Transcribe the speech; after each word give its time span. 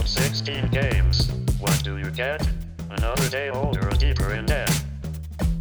Download 0.00 0.08
16 0.08 0.68
games. 0.68 1.30
What 1.58 1.82
do 1.84 1.98
you 1.98 2.10
get? 2.10 2.46
Another 2.90 3.28
day 3.28 3.50
older, 3.50 3.88
deeper 3.98 4.32
in 4.32 4.46
debt. 4.46 4.70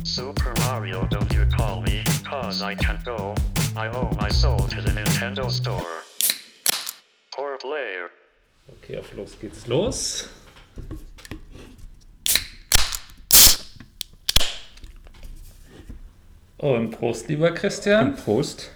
Super 0.04 0.54
Mario, 0.60 1.06
don't 1.08 1.32
you 1.34 1.46
call 1.46 1.82
me, 1.82 2.04
cause 2.24 2.62
I 2.62 2.76
can't 2.76 3.04
go. 3.04 3.36
I 3.76 3.88
owe 3.90 4.10
my 4.18 4.30
soul 4.30 4.60
to 4.60 4.82
the 4.82 4.92
Nintendo 4.92 5.52
Store. 5.52 6.04
Poor 7.36 7.58
player. 7.58 8.12
Okay, 8.78 8.98
auf 8.98 9.14
los 9.16 9.36
geht's 9.40 9.68
los. 9.68 10.30
Und 16.58 16.92
Prost, 16.92 17.28
lieber 17.28 17.52
Christian. 17.52 18.16
Prost. 18.16 18.72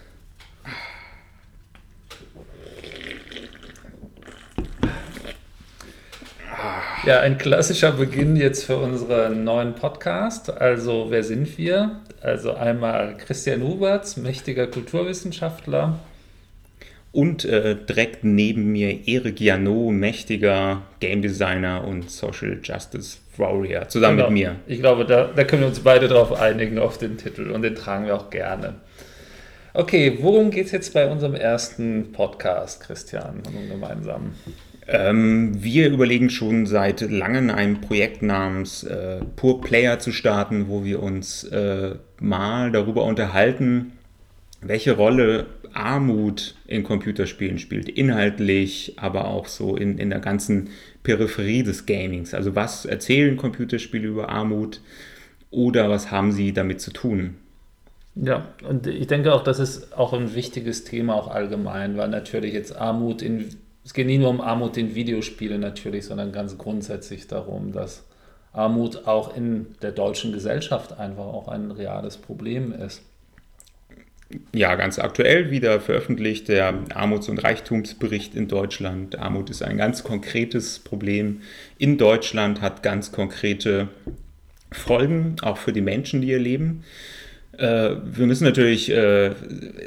Ja, 7.05 7.19
ein 7.19 7.37
klassischer 7.37 7.91
Beginn 7.91 8.35
jetzt 8.37 8.63
für 8.63 8.77
unseren 8.77 9.43
neuen 9.43 9.75
Podcast. 9.75 10.49
Also, 10.49 11.07
wer 11.09 11.23
sind 11.23 11.57
wir? 11.57 11.99
Also 12.21 12.53
einmal 12.53 13.17
Christian 13.17 13.61
Huberts, 13.61 14.15
mächtiger 14.15 14.67
Kulturwissenschaftler. 14.67 15.99
Und 17.11 17.43
äh, 17.45 17.75
direkt 17.75 18.23
neben 18.23 18.71
mir 18.71 19.05
Eric 19.07 19.39
Janot, 19.41 19.91
mächtiger 19.93 20.81
Game 20.99 21.21
Designer 21.21 21.85
und 21.85 22.09
Social 22.09 22.59
Justice 22.63 23.17
Warrior, 23.37 23.87
zusammen 23.89 24.17
Genau. 24.17 24.29
mit 24.29 24.39
mir. 24.39 24.55
Ich 24.65 24.79
glaube, 24.79 25.05
da, 25.05 25.25
da 25.35 25.43
können 25.43 25.63
wir 25.63 25.67
uns 25.67 25.81
beide 25.81 26.07
drauf 26.07 26.39
einigen 26.39 26.79
auf 26.79 26.97
den 26.97 27.17
Titel 27.17 27.51
und 27.51 27.61
den 27.63 27.75
tragen 27.75 28.05
wir 28.05 28.15
auch 28.15 28.29
gerne. 28.29 28.75
Okay, 29.75 30.17
worum 30.21 30.49
geht 30.51 30.67
es 30.67 30.71
jetzt 30.71 30.93
bei 30.93 31.07
unserem 31.11 31.35
ersten 31.35 32.13
Podcast, 32.13 32.81
Christian, 32.81 33.41
unserem 33.45 33.69
gemeinsamen? 33.69 34.35
Ähm, 34.87 35.63
wir 35.63 35.89
überlegen 35.89 36.29
schon 36.29 36.65
seit 36.65 37.01
langem 37.01 37.49
ein 37.49 37.81
Projekt 37.81 38.21
namens 38.21 38.83
äh, 38.83 39.21
Pur 39.35 39.61
Player 39.61 39.99
zu 39.99 40.11
starten, 40.11 40.67
wo 40.67 40.83
wir 40.83 41.01
uns 41.01 41.43
äh, 41.45 41.95
mal 42.19 42.71
darüber 42.71 43.03
unterhalten, 43.05 43.93
welche 44.61 44.93
Rolle 44.93 45.45
Armut 45.73 46.55
in 46.67 46.83
Computerspielen 46.83 47.57
spielt, 47.57 47.89
inhaltlich, 47.89 48.93
aber 48.97 49.27
auch 49.27 49.47
so 49.47 49.75
in, 49.75 49.97
in 49.97 50.09
der 50.09 50.19
ganzen 50.19 50.69
Peripherie 51.01 51.63
des 51.63 51.85
Gamings. 51.85 52.33
Also 52.33 52.55
was 52.55 52.85
erzählen 52.85 53.37
Computerspiele 53.37 54.07
über 54.07 54.29
Armut 54.29 54.81
oder 55.49 55.89
was 55.89 56.11
haben 56.11 56.31
sie 56.31 56.53
damit 56.53 56.81
zu 56.81 56.91
tun? 56.91 57.35
Ja, 58.15 58.47
und 58.67 58.85
ich 58.85 59.07
denke 59.07 59.33
auch, 59.33 59.43
das 59.43 59.59
ist 59.59 59.97
auch 59.97 60.13
ein 60.13 60.35
wichtiges 60.35 60.83
Thema 60.83 61.15
auch 61.15 61.29
allgemein, 61.29 61.97
weil 61.97 62.09
natürlich 62.09 62.53
jetzt 62.53 62.75
Armut 62.75 63.23
in, 63.23 63.49
es 63.85 63.93
geht 63.93 64.07
nicht 64.07 64.19
nur 64.19 64.29
um 64.29 64.41
Armut 64.41 64.77
in 64.77 64.95
Videospielen 64.95 65.59
natürlich, 65.59 66.05
sondern 66.05 66.31
ganz 66.31 66.57
grundsätzlich 66.57 67.27
darum, 67.27 67.71
dass 67.71 68.03
Armut 68.53 69.07
auch 69.07 69.35
in 69.35 69.75
der 69.81 69.91
deutschen 69.91 70.31
Gesellschaft 70.31 70.97
einfach 70.99 71.25
auch 71.25 71.47
ein 71.47 71.71
reales 71.71 72.17
Problem 72.17 72.71
ist. 72.71 73.01
Ja, 74.53 74.75
ganz 74.75 74.99
aktuell 74.99 75.51
wieder 75.51 75.79
veröffentlicht 75.79 76.47
der 76.47 76.73
Armuts- 76.93 77.29
und 77.29 77.43
Reichtumsbericht 77.43 78.35
in 78.35 78.47
Deutschland. 78.47 79.19
Armut 79.19 79.49
ist 79.49 79.61
ein 79.61 79.77
ganz 79.77 80.03
konkretes 80.03 80.79
Problem 80.79 81.41
in 81.77 81.97
Deutschland, 81.97 82.61
hat 82.61 82.83
ganz 82.83 83.11
konkrete 83.11 83.89
Folgen, 84.71 85.35
auch 85.41 85.57
für 85.57 85.73
die 85.73 85.81
Menschen, 85.81 86.21
die 86.21 86.27
hier 86.27 86.39
leben. 86.39 86.83
Äh, 87.57 87.95
Wir 88.03 88.25
müssen 88.25 88.45
natürlich 88.45 88.89
äh, 88.91 89.31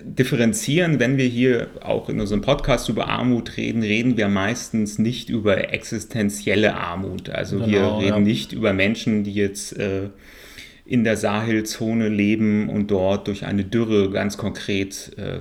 differenzieren, 0.05 1.00
wenn 1.00 1.17
wir 1.17 1.27
hier 1.27 1.69
auch 1.83 2.09
in 2.09 2.20
unserem 2.20 2.41
Podcast 2.42 2.89
über 2.89 3.09
Armut 3.09 3.56
reden, 3.56 3.83
reden 3.83 4.17
wir 4.17 4.28
meistens 4.28 4.98
nicht 4.98 5.28
über 5.31 5.72
existenzielle 5.72 6.75
Armut. 6.77 7.28
Also 7.31 7.61
wir 7.61 7.67
Genau, 7.67 7.98
reden 7.98 8.09
ja. 8.09 8.20
nicht 8.20 8.53
über 8.53 8.72
Menschen, 8.72 9.25
die 9.25 9.34
jetzt 9.34 9.77
äh, 9.78 10.11
in 10.84 11.03
der 11.03 11.17
Sahelzone 11.17 12.09
leben 12.09 12.69
und 12.69 12.91
dort 12.92 13.27
durch 13.27 13.44
eine 13.44 13.65
Dürre 13.65 14.10
ganz 14.10 14.37
konkret 14.37 15.12
äh, 15.19 15.41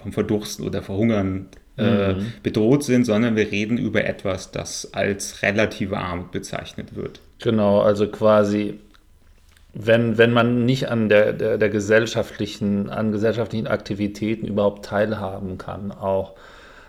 vom 0.00 0.12
Verdursten 0.12 0.64
oder 0.64 0.82
Verhungern 0.82 1.46
äh, 1.76 2.14
bedroht 2.44 2.84
sind, 2.84 3.04
sondern 3.04 3.34
wir 3.34 3.50
reden 3.50 3.78
über 3.78 4.04
etwas, 4.04 4.52
das 4.52 4.94
als 4.94 5.42
relative 5.42 5.96
Armut 5.98 6.30
bezeichnet 6.30 6.94
wird. 6.94 7.20
Genau, 7.40 7.80
also 7.80 8.06
quasi, 8.06 8.74
wenn, 9.74 10.18
wenn 10.18 10.32
man 10.32 10.64
nicht 10.64 10.88
an 10.88 11.08
der, 11.08 11.32
der, 11.32 11.58
der 11.58 11.68
gesellschaftlichen, 11.68 12.90
an 12.90 13.12
gesellschaftlichen 13.12 13.66
Aktivitäten 13.66 14.46
überhaupt 14.46 14.84
teilhaben 14.84 15.58
kann, 15.58 15.92
auch. 15.92 16.32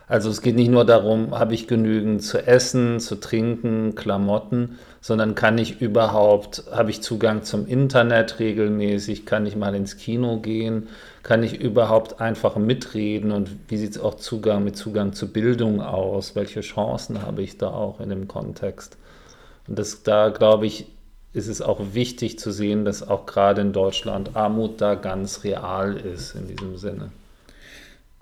Also 0.07 0.29
es 0.29 0.43
geht 0.43 0.55
nicht 0.55 0.69
nur 0.69 0.85
darum, 0.85 1.37
habe 1.37 1.55
ich 1.55 1.67
genügend 1.67 2.21
zu 2.21 2.45
essen, 2.45 2.99
zu 2.99 3.15
trinken, 3.15 3.95
Klamotten, 3.95 4.77
sondern 5.01 5.33
kann 5.33 5.57
ich 5.57 5.81
überhaupt, 5.81 6.65
habe 6.71 6.91
ich 6.91 7.01
Zugang 7.01 7.41
zum 7.41 7.65
Internet 7.65 8.37
regelmäßig, 8.37 9.25
kann 9.25 9.47
ich 9.47 9.55
mal 9.55 9.73
ins 9.73 9.97
Kino 9.97 10.37
gehen, 10.37 10.89
kann 11.23 11.41
ich 11.41 11.59
überhaupt 11.59 12.21
einfach 12.21 12.55
mitreden 12.55 13.31
und 13.31 13.49
wie 13.67 13.77
sieht 13.77 13.93
es 13.93 13.99
auch 13.99 14.13
Zugang 14.13 14.63
mit 14.63 14.77
Zugang 14.77 15.13
zu 15.13 15.33
Bildung 15.33 15.81
aus, 15.81 16.35
welche 16.35 16.61
Chancen 16.61 17.23
habe 17.23 17.41
ich 17.41 17.57
da 17.57 17.69
auch 17.69 17.99
in 17.99 18.09
dem 18.09 18.27
Kontext? 18.27 18.97
Und 19.67 19.79
das, 19.79 20.03
da 20.03 20.29
glaube 20.29 20.67
ich, 20.67 20.85
ist 21.35 21.47
es 21.47 21.61
auch 21.61 21.93
wichtig 21.93 22.39
zu 22.39 22.51
sehen, 22.51 22.85
dass 22.85 23.07
auch 23.07 23.25
gerade 23.25 23.61
in 23.61 23.73
Deutschland 23.73 24.35
Armut 24.35 24.79
da 24.79 24.95
ganz 24.95 25.43
real 25.43 25.97
ist 25.97 26.33
in 26.33 26.47
diesem 26.47 26.77
Sinne. 26.77 27.11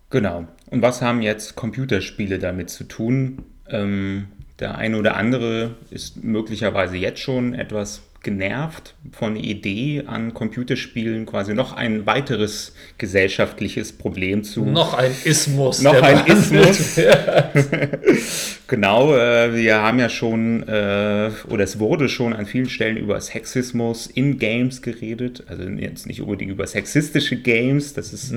Genau. 0.09 0.47
Und 0.69 0.81
was 0.81 1.01
haben 1.01 1.21
jetzt 1.21 1.55
Computerspiele 1.55 2.39
damit 2.39 2.71
zu 2.71 2.83
tun? 2.85 3.43
Ähm, 3.69 4.27
der 4.59 4.77
eine 4.77 4.97
oder 4.97 5.15
andere 5.15 5.75
ist 5.91 6.23
möglicherweise 6.23 6.97
jetzt 6.97 7.19
schon 7.19 7.53
etwas 7.53 8.01
genervt 8.23 8.95
von 9.11 9.35
der 9.35 9.43
Idee 9.43 10.03
an 10.07 10.33
Computerspielen 10.33 11.25
quasi 11.25 11.53
noch 11.53 11.73
ein 11.73 12.05
weiteres 12.05 12.73
gesellschaftliches 12.97 13.91
Problem 13.93 14.43
zu 14.43 14.65
Noch 14.65 14.93
ein 14.93 15.11
Ismus. 15.25 15.81
Noch 15.81 16.01
ein 16.01 16.25
Ismus. 16.25 16.97
Genau, 18.67 19.15
äh, 19.15 19.53
wir 19.53 19.81
haben 19.81 19.99
ja 19.99 20.09
schon, 20.09 20.63
äh, 20.67 21.29
oder 21.49 21.63
es 21.63 21.79
wurde 21.79 22.09
schon 22.09 22.33
an 22.33 22.45
vielen 22.45 22.69
Stellen 22.69 22.97
über 22.97 23.19
Sexismus 23.21 24.07
in 24.07 24.39
Games 24.39 24.81
geredet. 24.81 25.43
Also 25.47 25.63
jetzt 25.63 26.07
nicht 26.07 26.21
unbedingt 26.21 26.49
über 26.49 26.65
sexistische 26.65 27.35
Games, 27.35 27.93
das 27.93 28.13
ist. 28.13 28.33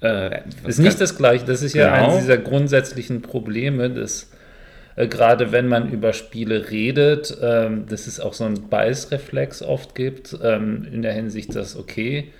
Äh, 0.00 0.40
ist 0.66 0.80
nicht 0.80 1.00
das 1.00 1.16
Gleiche. 1.16 1.44
Das 1.44 1.62
ist 1.62 1.74
ja 1.74 1.94
Genau. 1.94 2.08
eines 2.08 2.22
dieser 2.24 2.38
grundsätzlichen 2.38 3.22
Probleme, 3.22 3.88
dass 3.88 4.30
äh, 4.96 5.06
gerade 5.06 5.52
wenn 5.52 5.68
man 5.68 5.90
über 5.90 6.12
Spiele 6.12 6.70
redet, 6.70 7.36
ähm, 7.42 7.86
dass 7.86 8.06
es 8.06 8.20
auch 8.20 8.34
so 8.34 8.44
einen 8.44 8.68
Beißreflex 8.68 9.62
oft 9.62 9.94
gibt, 9.94 10.36
ähm, 10.42 10.86
in 10.90 11.02
der 11.02 11.12
Hinsicht, 11.12 11.54
dass, 11.54 11.76
okay, 11.76 12.32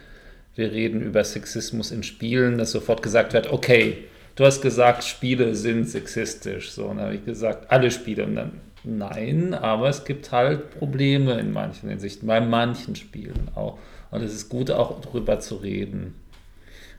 wir 0.55 0.73
reden 0.73 1.03
über 1.03 1.25
Sexismus 1.25 1.91
in 1.91 2.03
Spielen, 2.03 2.59
dass 2.59 2.73
sofort 2.73 3.03
gesagt 3.03 3.33
wird, 3.33 3.51
okay, 3.53 4.05
du 4.37 4.45
hast 4.45 4.61
gesagt, 4.61 5.05
Spiele 5.05 5.55
sind 5.55 5.89
sexistisch. 5.89 6.73
So, 6.73 6.87
und 6.87 6.99
dann 6.99 7.07
habe 7.07 7.17
ich 7.17 7.25
gesagt, 7.25 7.71
alle 7.71 7.91
Spiele. 7.91 8.25
Und 8.25 8.37
dann, 8.37 8.61
nein, 8.85 9.55
aber 9.55 9.89
es 9.89 10.05
gibt 10.05 10.31
halt 10.31 10.79
Probleme 10.79 11.39
in 11.39 11.53
manchen 11.53 11.89
Hinsichten, 11.89 12.27
bei 12.27 12.41
manchen 12.41 12.97
Spielen 12.97 13.49
auch. 13.55 13.79
Und 14.11 14.23
es 14.23 14.35
ist 14.35 14.51
gut, 14.51 14.71
auch 14.71 15.01
drüber 15.01 15.41
zu 15.41 15.57
reden. 15.57 16.15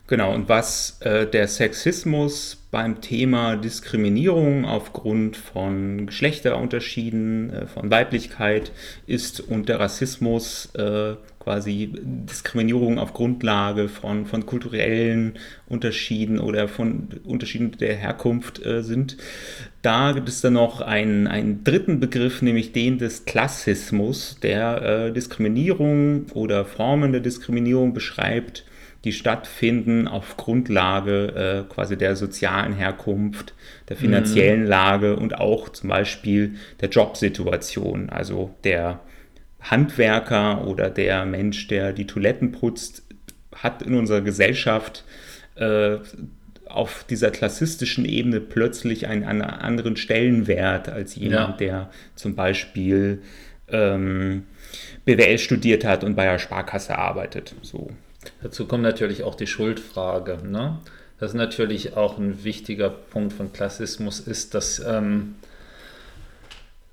Genau, 0.07 0.33
und 0.33 0.49
was 0.49 0.99
äh, 1.01 1.27
der 1.27 1.47
Sexismus 1.47 2.62
beim 2.73 3.01
Thema 3.01 3.55
Diskriminierung 3.55 4.65
aufgrund 4.65 5.37
von 5.37 6.07
Geschlechterunterschieden, 6.07 7.53
äh, 7.53 7.67
von 7.67 7.91
Weiblichkeit 7.91 8.71
ist 9.05 9.39
und 9.41 9.69
der 9.69 9.79
Rassismus 9.79 10.73
äh, 10.73 11.13
quasi 11.37 11.91
Diskriminierung 11.93 12.97
auf 12.97 13.13
Grundlage 13.13 13.89
von, 13.89 14.25
von 14.25 14.47
kulturellen 14.47 15.33
Unterschieden 15.69 16.39
oder 16.39 16.67
von 16.67 17.09
Unterschieden 17.23 17.73
der 17.77 17.95
Herkunft 17.95 18.65
äh, 18.65 18.81
sind. 18.81 19.17
Da 19.83 20.13
gibt 20.13 20.27
es 20.27 20.41
dann 20.41 20.53
noch 20.53 20.81
einen, 20.81 21.27
einen 21.27 21.63
dritten 21.63 21.99
Begriff, 21.99 22.41
nämlich 22.41 22.71
den 22.71 22.97
des 22.97 23.25
Klassismus, 23.25 24.39
der 24.41 24.81
äh, 24.81 25.13
Diskriminierung 25.13 26.25
oder 26.33 26.65
Formen 26.65 27.11
der 27.11 27.21
Diskriminierung 27.21 27.93
beschreibt, 27.93 28.65
die 29.03 29.11
stattfinden 29.11 30.07
auf 30.07 30.37
Grundlage 30.37 31.65
äh, 31.67 31.73
quasi 31.73 31.97
der 31.97 32.15
sozialen 32.15 32.73
Herkunft, 32.73 33.53
der 33.89 33.97
finanziellen 33.97 34.65
Lage 34.65 35.17
und 35.17 35.37
auch 35.37 35.69
zum 35.69 35.89
Beispiel 35.89 36.55
der 36.79 36.89
Jobsituation. 36.89 38.09
Also 38.09 38.55
der 38.63 39.01
Handwerker 39.59 40.65
oder 40.67 40.89
der 40.89 41.25
Mensch, 41.25 41.67
der 41.67 41.91
die 41.93 42.07
Toiletten 42.07 42.51
putzt, 42.53 43.03
hat 43.55 43.81
in 43.81 43.95
unserer 43.95 44.21
Gesellschaft 44.21 45.03
äh, 45.55 45.97
auf 46.65 47.05
dieser 47.09 47.29
klassistischen 47.29 48.05
Ebene 48.05 48.39
plötzlich 48.39 49.07
einen, 49.07 49.23
einen 49.25 49.41
anderen 49.41 49.95
Stellenwert 49.95 50.89
als 50.89 51.15
jemand, 51.15 51.51
Ja. 51.51 51.57
der 51.57 51.89
zum 52.15 52.35
Beispiel 52.35 53.21
ähm, 53.67 54.43
BWL 55.05 55.37
studiert 55.37 55.85
hat 55.85 56.03
und 56.03 56.15
bei 56.15 56.25
der 56.25 56.39
Sparkasse 56.39 56.97
arbeitet. 56.97 57.53
So. 57.61 57.91
Dazu 58.41 58.67
kommt 58.67 58.83
natürlich 58.83 59.23
auch 59.23 59.35
die 59.35 59.47
Schuldfrage. 59.47 60.39
Ne? 60.45 60.77
Das 61.19 61.31
ist 61.31 61.37
natürlich 61.37 61.95
auch 61.95 62.17
ein 62.17 62.43
wichtiger 62.43 62.89
Punkt 62.89 63.33
von 63.33 63.53
Klassismus, 63.53 64.19
ist, 64.19 64.53
dass 64.53 64.79
ähm, 64.79 65.35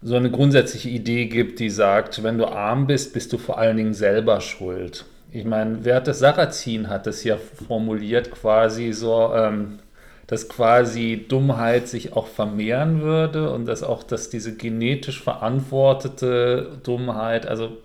so 0.03 0.17
eine 0.17 0.31
grundsätzliche 0.31 0.88
Idee 0.88 1.27
gibt, 1.27 1.59
die 1.61 1.71
sagt, 1.71 2.23
wenn 2.23 2.38
du 2.38 2.47
arm 2.47 2.87
bist, 2.87 3.12
bist 3.12 3.32
du 3.32 3.38
vor 3.38 3.59
allen 3.59 3.77
Dingen 3.77 3.94
selber 3.94 4.41
schuld. 4.41 5.05
Ich 5.32 5.44
meine, 5.44 5.85
Werther 5.85 6.15
Sarrazin 6.15 6.88
hat 6.88 7.06
es 7.06 7.23
ja 7.23 7.37
formuliert 7.37 8.31
quasi 8.31 8.93
so, 8.93 9.32
ähm, 9.35 9.79
dass 10.27 10.49
quasi 10.49 11.27
Dummheit 11.29 11.88
sich 11.88 12.12
auch 12.12 12.29
vermehren 12.29 13.03
würde 13.03 13.50
und 13.50 13.67
dass 13.67 13.82
auch, 13.82 14.03
dass 14.03 14.31
diese 14.31 14.56
genetisch 14.56 15.23
verantwortete 15.23 16.79
Dummheit, 16.82 17.47
also 17.47 17.79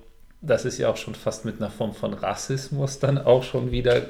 das 0.45 0.65
ist 0.65 0.77
ja 0.77 0.89
auch 0.89 0.97
schon 0.97 1.15
fast 1.15 1.45
mit 1.45 1.59
einer 1.59 1.69
Form 1.69 1.93
von 1.93 2.13
Rassismus 2.13 2.99
dann 2.99 3.17
auch 3.17 3.43
schon 3.43 3.71
wieder 3.71 4.03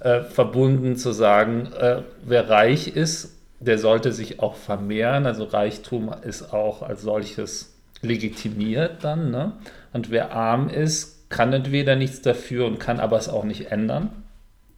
äh, 0.00 0.22
verbunden 0.22 0.96
zu 0.96 1.12
sagen, 1.12 1.72
äh, 1.78 2.02
wer 2.24 2.48
reich 2.48 2.88
ist, 2.88 3.36
der 3.60 3.78
sollte 3.78 4.12
sich 4.12 4.40
auch 4.40 4.56
vermehren. 4.56 5.26
Also 5.26 5.44
Reichtum 5.44 6.14
ist 6.22 6.54
auch 6.54 6.82
als 6.82 7.02
solches 7.02 7.74
legitimiert 8.00 9.04
dann. 9.04 9.30
Ne? 9.30 9.52
Und 9.92 10.10
wer 10.10 10.32
arm 10.32 10.70
ist, 10.70 11.28
kann 11.28 11.52
entweder 11.52 11.96
nichts 11.96 12.22
dafür 12.22 12.66
und 12.66 12.80
kann 12.80 12.98
aber 12.98 13.18
es 13.18 13.28
auch 13.28 13.44
nicht 13.44 13.70
ändern 13.70 14.10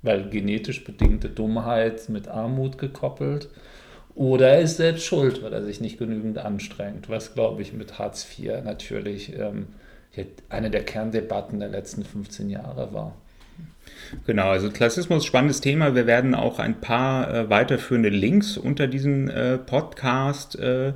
weil 0.03 0.29
genetisch 0.29 0.85
bedingte 0.85 1.29
Dummheit 1.29 2.09
mit 2.09 2.29
Armut 2.29 2.77
gekoppelt. 2.77 3.49
Oder 4.15 4.51
er 4.51 4.61
ist 4.61 4.77
selbst 4.77 5.05
schuld, 5.05 5.43
weil 5.43 5.53
er 5.55 5.63
sich 5.63 5.81
nicht 5.81 5.99
genügend 5.99 6.37
anstrengt, 6.39 7.09
was, 7.09 7.33
glaube 7.33 7.63
ich, 7.63 7.73
mit 7.73 7.99
Hartz 7.99 8.27
IV 8.39 8.63
natürlich 8.63 9.35
ähm, 9.39 9.69
eine 10.49 10.71
der 10.71 10.85
Kerndebatten 10.85 11.61
der 11.61 11.69
letzten 11.69 12.05
15 12.05 12.51
Jahre 12.51 12.93
war. 12.93 13.15
Genau, 14.27 14.51
also 14.51 14.71
Klassismus, 14.71 15.25
spannendes 15.25 15.61
Thema. 15.61 15.95
Wir 15.95 16.07
werden 16.07 16.35
auch 16.35 16.59
ein 16.59 16.81
paar 16.81 17.33
äh, 17.33 17.51
weiterführende 17.51 18.11
Links 18.11 18.59
unter 18.59 18.87
diesen 18.87 19.29
äh, 19.29 19.59
Podcast 19.59 20.59
äh, 20.59 20.93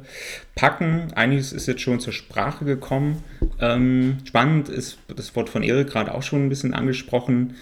packen. 0.54 1.08
Einiges 1.14 1.52
ist 1.52 1.66
jetzt 1.66 1.80
schon 1.80 1.98
zur 1.98 2.12
Sprache 2.12 2.64
gekommen. 2.64 3.24
Ähm, 3.58 4.18
spannend 4.24 4.68
ist, 4.68 4.98
das 5.14 5.34
Wort 5.34 5.48
von 5.48 5.62
Erik 5.62 5.88
gerade 5.88 6.14
auch 6.14 6.22
schon 6.22 6.44
ein 6.44 6.48
bisschen 6.48 6.74
angesprochen, 6.74 7.54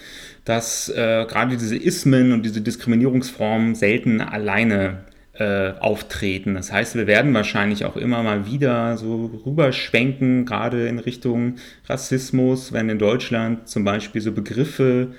dass 0.44 0.88
äh, 0.88 1.24
gerade 1.28 1.56
diese 1.56 1.76
Ismen 1.76 2.32
und 2.32 2.42
diese 2.42 2.60
Diskriminierungsformen 2.60 3.74
selten 3.74 4.20
alleine 4.20 5.04
äh, 5.38 5.72
auftreten. 5.80 6.54
Das 6.54 6.72
heißt, 6.72 6.94
wir 6.94 7.06
werden 7.06 7.34
wahrscheinlich 7.34 7.84
auch 7.84 7.96
immer 7.96 8.22
mal 8.22 8.46
wieder 8.46 8.96
so 8.96 9.30
rüberschwenken, 9.44 10.44
gerade 10.46 10.86
in 10.86 10.98
Richtung 10.98 11.56
Rassismus, 11.88 12.72
wenn 12.72 12.88
in 12.88 12.98
Deutschland 12.98 13.68
zum 13.68 13.84
Beispiel 13.84 14.20
so 14.20 14.32
Begriffe 14.32 15.14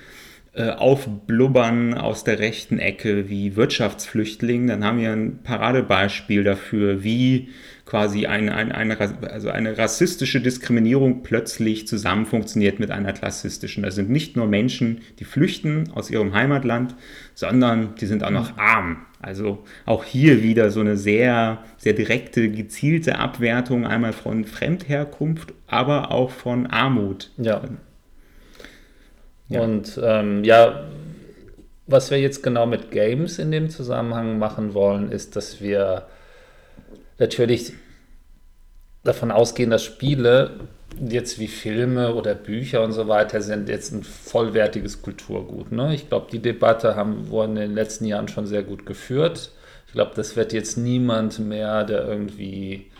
äh, 0.54 0.70
aufblubbern 0.70 1.92
aus 1.92 2.24
der 2.24 2.38
rechten 2.38 2.78
Ecke 2.78 3.28
wie 3.28 3.56
Wirtschaftsflüchtling, 3.56 4.66
dann 4.68 4.84
haben 4.84 4.98
wir 4.98 5.12
ein 5.12 5.42
Paradebeispiel 5.42 6.44
dafür, 6.44 7.04
wie 7.04 7.50
quasi 7.86 8.26
eine, 8.26 8.52
eine, 8.54 8.74
eine, 8.74 8.98
also 9.30 9.48
eine 9.48 9.78
rassistische 9.78 10.40
Diskriminierung 10.40 11.22
plötzlich 11.22 11.86
zusammen 11.86 12.26
funktioniert 12.26 12.80
mit 12.80 12.90
einer 12.90 13.12
klassistischen. 13.12 13.84
Das 13.84 13.94
sind 13.94 14.10
nicht 14.10 14.36
nur 14.36 14.46
Menschen, 14.46 15.02
die 15.20 15.24
flüchten 15.24 15.90
aus 15.94 16.10
ihrem 16.10 16.34
Heimatland, 16.34 16.96
sondern 17.34 17.94
die 17.94 18.06
sind 18.06 18.24
auch 18.24 18.30
noch 18.30 18.58
arm. 18.58 19.06
Also 19.22 19.64
auch 19.86 20.04
hier 20.04 20.42
wieder 20.42 20.70
so 20.70 20.80
eine 20.80 20.96
sehr, 20.96 21.64
sehr 21.78 21.92
direkte, 21.92 22.50
gezielte 22.50 23.18
Abwertung 23.18 23.86
einmal 23.86 24.12
von 24.12 24.44
Fremdherkunft, 24.44 25.54
aber 25.68 26.10
auch 26.10 26.30
von 26.30 26.66
Armut. 26.66 27.30
Ja. 27.38 27.62
ja. 29.48 29.60
Und 29.60 29.98
ähm, 30.02 30.42
ja, 30.42 30.88
was 31.86 32.10
wir 32.10 32.18
jetzt 32.18 32.42
genau 32.42 32.66
mit 32.66 32.90
Games 32.90 33.38
in 33.38 33.52
dem 33.52 33.70
Zusammenhang 33.70 34.40
machen 34.40 34.74
wollen, 34.74 35.12
ist, 35.12 35.36
dass 35.36 35.60
wir 35.60 36.06
natürlich 37.18 37.72
davon 39.04 39.30
ausgehen, 39.30 39.70
dass 39.70 39.84
Spiele 39.84 40.68
jetzt 40.98 41.38
wie 41.38 41.48
Filme 41.48 42.14
oder 42.14 42.34
Bücher 42.34 42.82
und 42.82 42.92
so 42.92 43.08
weiter 43.08 43.40
sind 43.40 43.68
jetzt 43.68 43.92
ein 43.92 44.02
vollwertiges 44.02 45.02
Kulturgut. 45.02 45.72
Ne? 45.72 45.94
Ich 45.94 46.08
glaube, 46.08 46.28
die 46.30 46.38
Debatte 46.38 46.96
haben 46.96 47.28
wurden 47.28 47.56
in 47.56 47.68
den 47.68 47.74
letzten 47.74 48.06
Jahren 48.06 48.28
schon 48.28 48.46
sehr 48.46 48.62
gut 48.62 48.86
geführt. 48.86 49.52
Ich 49.86 49.92
glaube, 49.92 50.12
das 50.14 50.36
wird 50.36 50.52
jetzt 50.52 50.76
niemand 50.76 51.38
mehr, 51.38 51.84
der 51.84 52.06
irgendwie 52.06 52.90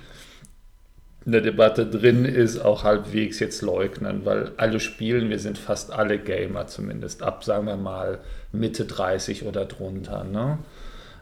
in 1.25 1.33
der 1.33 1.41
Debatte 1.41 1.87
drin 1.87 2.25
ist, 2.25 2.59
auch 2.59 2.85
halbwegs 2.85 3.41
jetzt 3.41 3.61
leugnen, 3.61 4.25
weil 4.25 4.53
alle 4.59 4.79
spielen, 4.79 5.29
wir 5.29 5.41
sind 5.41 5.59
fast 5.59 5.93
alle 5.93 6.19
Gamer 6.19 6.69
zumindest, 6.69 7.23
ab, 7.23 7.43
sagen 7.43 7.67
wir 7.67 7.77
mal, 7.77 8.21
Mitte 8.53 8.85
30 8.85 9.45
oder 9.45 9.65
drunter. 9.65 10.23
Ne? 10.23 10.59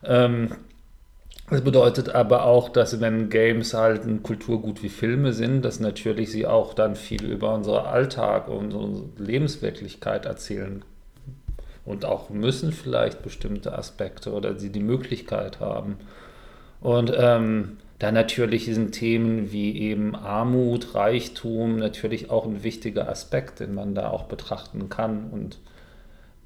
Ähm, 0.05 0.51
das 1.51 1.61
bedeutet 1.61 2.09
aber 2.09 2.45
auch, 2.45 2.71
dass 2.71 3.01
wenn 3.01 3.29
Games 3.29 3.75
halt 3.75 4.05
ein 4.05 4.23
Kulturgut 4.23 4.83
wie 4.83 4.89
Filme 4.89 5.33
sind, 5.33 5.63
dass 5.63 5.79
natürlich 5.79 6.31
sie 6.31 6.47
auch 6.47 6.73
dann 6.73 6.97
viel 6.97 7.25
über 7.25 7.55
unseren 7.55 7.85
Alltag 7.85 8.49
und 8.49 8.73
unsere 8.73 9.09
Lebenswirklichkeit 9.19 10.25
erzählen 10.25 10.83
und 11.85 12.07
auch 12.07 12.31
müssen 12.31 12.73
vielleicht 12.73 13.23
bestimmte 13.23 13.77
Aspekte 13.77 14.33
oder 14.33 14.59
sie 14.59 14.71
die 14.71 14.81
Möglichkeit 14.81 15.61
haben. 15.61 15.97
Und 16.81 17.13
ähm, 17.17 17.77
da 17.99 18.11
natürlich 18.11 18.65
sind 18.65 18.93
Themen 18.93 19.53
wie 19.53 19.79
eben 19.79 20.15
Armut, 20.15 20.95
Reichtum 20.95 21.79
natürlich 21.79 22.31
auch 22.31 22.47
ein 22.47 22.63
wichtiger 22.63 23.09
Aspekt, 23.09 23.61
den 23.61 23.75
man 23.75 23.95
da 23.95 24.09
auch 24.11 24.25
betrachten 24.25 24.89
kann 24.89 25.31
und 25.31 25.59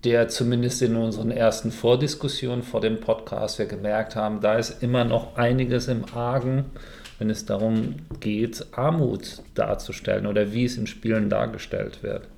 der 0.04 0.28
zumindest 0.28 0.82
in 0.82 0.96
unseren 0.96 1.30
ersten 1.30 1.72
Vordiskussionen 1.72 2.62
vor 2.62 2.80
dem 2.80 3.00
Podcast 3.00 3.58
wir 3.58 3.66
gemerkt 3.66 4.14
haben, 4.16 4.40
da 4.40 4.54
ist 4.54 4.82
immer 4.82 5.04
noch 5.04 5.36
einiges 5.36 5.88
im 5.88 6.04
Argen, 6.14 6.66
wenn 7.18 7.30
es 7.30 7.46
darum 7.46 7.96
geht, 8.20 8.64
Armut 8.72 9.42
darzustellen 9.54 10.26
oder 10.26 10.52
wie 10.52 10.64
es 10.64 10.76
in 10.76 10.86
Spielen 10.86 11.28
dargestellt 11.28 12.02
wird. 12.02 12.28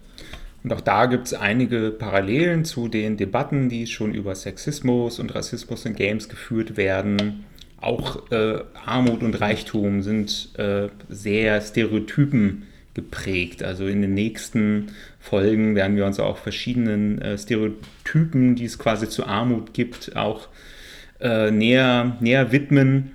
Und 0.62 0.72
auch 0.72 0.80
da 0.80 1.06
gibt 1.06 1.26
es 1.26 1.34
einige 1.34 1.90
Parallelen 1.90 2.64
zu 2.64 2.88
den 2.88 3.16
Debatten, 3.16 3.68
die 3.68 3.86
schon 3.86 4.14
über 4.14 4.34
Sexismus 4.34 5.18
und 5.18 5.34
Rassismus 5.34 5.86
in 5.86 5.94
Games 5.94 6.28
geführt 6.28 6.76
werden. 6.76 7.44
Auch 7.80 8.30
äh, 8.30 8.60
Armut 8.84 9.22
und 9.22 9.40
Reichtum 9.40 10.02
sind 10.02 10.50
äh, 10.58 10.88
sehr 11.08 11.60
Stereotypen 11.62 12.66
geprägt. 12.94 13.62
Also 13.62 13.86
in 13.86 14.02
den 14.02 14.14
nächsten 14.14 14.88
Folgen 15.18 15.74
werden 15.74 15.96
wir 15.96 16.06
uns 16.06 16.18
auch 16.18 16.38
verschiedenen 16.38 17.20
äh, 17.20 17.38
Stereotypen, 17.38 18.56
die 18.56 18.64
es 18.64 18.78
quasi 18.78 19.08
zur 19.08 19.28
Armut 19.28 19.74
gibt, 19.74 20.16
auch 20.16 20.48
äh, 21.20 21.50
näher, 21.50 22.16
näher 22.20 22.52
widmen. 22.52 23.12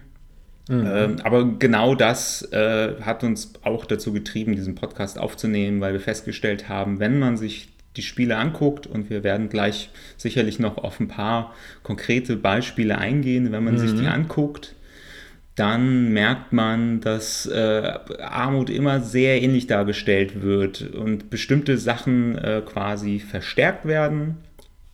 Mhm. 0.70 0.88
Ähm, 0.88 1.16
aber 1.24 1.46
genau 1.60 1.94
das 1.94 2.42
äh, 2.52 2.96
hat 3.02 3.24
uns 3.24 3.54
auch 3.64 3.86
dazu 3.86 4.14
getrieben, 4.14 4.56
diesen 4.56 4.76
Podcast 4.76 5.20
aufzunehmen, 5.20 5.82
weil 5.82 5.94
wir 5.94 6.00
festgestellt 6.00 6.70
haben, 6.70 7.00
wenn 7.00 7.20
man 7.20 7.38
sich 7.38 7.70
die 7.98 8.02
Spiele 8.02 8.38
anguckt 8.38 8.88
und 8.88 9.10
wir 9.10 9.24
werden 9.24 9.50
gleich 9.50 9.90
sicherlich 10.18 10.60
noch 10.60 10.78
auf 10.78 11.00
ein 11.00 11.08
paar 11.08 11.54
konkrete 11.84 12.36
Beispiele 12.36 12.98
eingehen, 12.98 13.52
wenn 13.52 13.64
man 13.64 13.76
mhm. 13.76 13.80
sich 13.80 13.96
die 13.96 14.08
anguckt, 14.08 14.75
dann 15.56 16.12
merkt 16.12 16.52
man, 16.52 17.00
dass 17.00 17.46
äh, 17.46 17.94
Armut 18.20 18.70
immer 18.70 19.00
sehr 19.00 19.42
ähnlich 19.42 19.68
dargestellt 19.68 20.42
wird 20.42 20.82
und 20.82 21.30
bestimmte 21.30 21.78
Sachen 21.78 22.38
äh, 22.38 22.62
quasi 22.66 23.20
verstärkt 23.20 23.86
werden, 23.86 24.38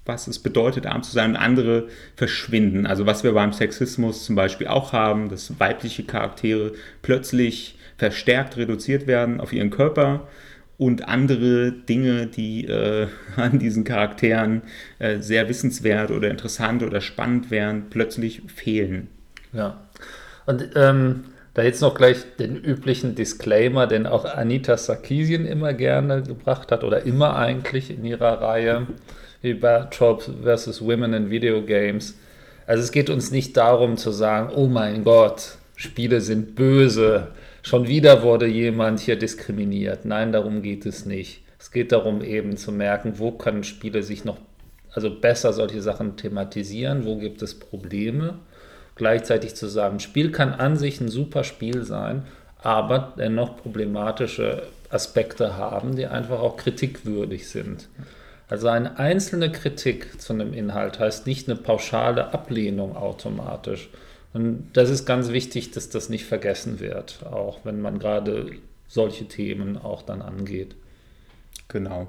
was 0.05 0.27
es 0.27 0.39
bedeutet, 0.39 0.85
arm 0.85 1.01
zu 1.01 1.11
sein, 1.11 1.31
und 1.31 1.37
andere 1.37 1.87
verschwinden. 2.15 2.85
Also 2.85 3.07
was 3.07 3.23
wir 3.23 3.33
beim 3.33 3.53
Sexismus 3.53 4.23
zum 4.23 4.35
Beispiel 4.35 4.67
auch 4.67 4.93
haben, 4.93 5.29
dass 5.29 5.59
weibliche 5.59 6.03
Charaktere 6.03 6.73
plötzlich 7.01 7.77
verstärkt 7.97 8.57
reduziert 8.57 9.07
werden 9.07 9.39
auf 9.39 9.53
ihren 9.53 9.71
Körper 9.71 10.27
und 10.77 11.07
andere 11.07 11.71
Dinge, 11.71 12.27
die 12.27 12.65
äh, 12.65 13.07
an 13.35 13.57
diesen 13.57 13.83
Charakteren 13.83 14.61
äh, 14.99 15.19
sehr 15.19 15.49
wissenswert 15.49 16.11
oder 16.11 16.29
interessant 16.29 16.83
oder 16.83 17.01
spannend 17.01 17.49
wären, 17.49 17.89
plötzlich 17.89 18.43
fehlen. 18.47 19.07
Ja. 19.53 19.87
Und 20.45 20.69
ähm, 20.75 21.25
da 21.53 21.63
jetzt 21.63 21.81
noch 21.81 21.95
gleich 21.95 22.17
den 22.39 22.55
üblichen 22.55 23.15
Disclaimer, 23.15 23.85
den 23.85 24.07
auch 24.07 24.25
Anita 24.25 24.77
Sarkeesian 24.77 25.45
immer 25.45 25.73
gerne 25.73 26.23
gebracht 26.23 26.71
hat 26.71 26.83
oder 26.83 27.03
immer 27.03 27.35
eigentlich 27.35 27.91
in 27.91 28.05
ihrer 28.05 28.41
Reihe 28.41 28.87
über 29.41 29.89
Tropes 29.89 30.31
versus 30.43 30.81
Women 30.81 31.13
in 31.13 31.29
Video 31.29 31.61
Games. 31.63 32.17
Also 32.67 32.83
es 32.83 32.91
geht 32.91 33.09
uns 33.09 33.31
nicht 33.31 33.57
darum 33.57 33.97
zu 33.97 34.11
sagen, 34.11 34.51
oh 34.55 34.67
mein 34.67 35.03
Gott, 35.03 35.57
Spiele 35.75 36.21
sind 36.21 36.55
böse, 36.55 37.27
schon 37.63 37.87
wieder 37.87 38.23
wurde 38.23 38.45
jemand 38.47 39.01
hier 39.01 39.17
diskriminiert. 39.17 40.05
Nein, 40.05 40.31
darum 40.31 40.61
geht 40.61 40.85
es 40.85 41.05
nicht. 41.05 41.43
Es 41.59 41.71
geht 41.71 41.91
darum 41.91 42.23
eben 42.23 42.55
zu 42.55 42.71
merken, 42.71 43.15
wo 43.17 43.31
können 43.31 43.63
Spiele 43.63 44.03
sich 44.03 44.23
noch 44.23 44.37
also 44.93 45.09
besser 45.09 45.53
solche 45.53 45.81
Sachen 45.81 46.17
thematisieren, 46.17 47.05
wo 47.05 47.17
gibt 47.17 47.41
es 47.41 47.57
Probleme 47.57 48.39
gleichzeitig 49.01 49.55
zu 49.55 49.67
sagen, 49.67 49.99
Spiel 49.99 50.31
kann 50.31 50.53
an 50.53 50.77
sich 50.77 51.01
ein 51.01 51.09
super 51.09 51.43
Spiel 51.43 51.83
sein, 51.83 52.21
aber 52.61 53.13
dennoch 53.17 53.57
problematische 53.57 54.61
Aspekte 54.91 55.57
haben, 55.57 55.95
die 55.95 56.05
einfach 56.05 56.39
auch 56.39 56.55
kritikwürdig 56.55 57.49
sind. 57.49 57.87
Also 58.47 58.67
eine 58.67 58.99
einzelne 58.99 59.51
Kritik 59.51 60.21
zu 60.21 60.33
einem 60.33 60.53
Inhalt 60.53 60.99
heißt 60.99 61.25
nicht 61.25 61.49
eine 61.49 61.57
pauschale 61.57 62.31
Ablehnung 62.31 62.95
automatisch, 62.95 63.89
Und 64.33 64.69
das 64.73 64.91
ist 64.91 65.07
ganz 65.07 65.31
wichtig, 65.31 65.71
dass 65.71 65.89
das 65.89 66.09
nicht 66.09 66.25
vergessen 66.25 66.79
wird, 66.79 67.25
auch 67.25 67.61
wenn 67.63 67.81
man 67.81 67.97
gerade 67.97 68.51
solche 68.87 69.25
Themen 69.25 69.79
auch 69.79 70.03
dann 70.03 70.21
angeht. 70.21 70.75
Genau. 71.69 72.05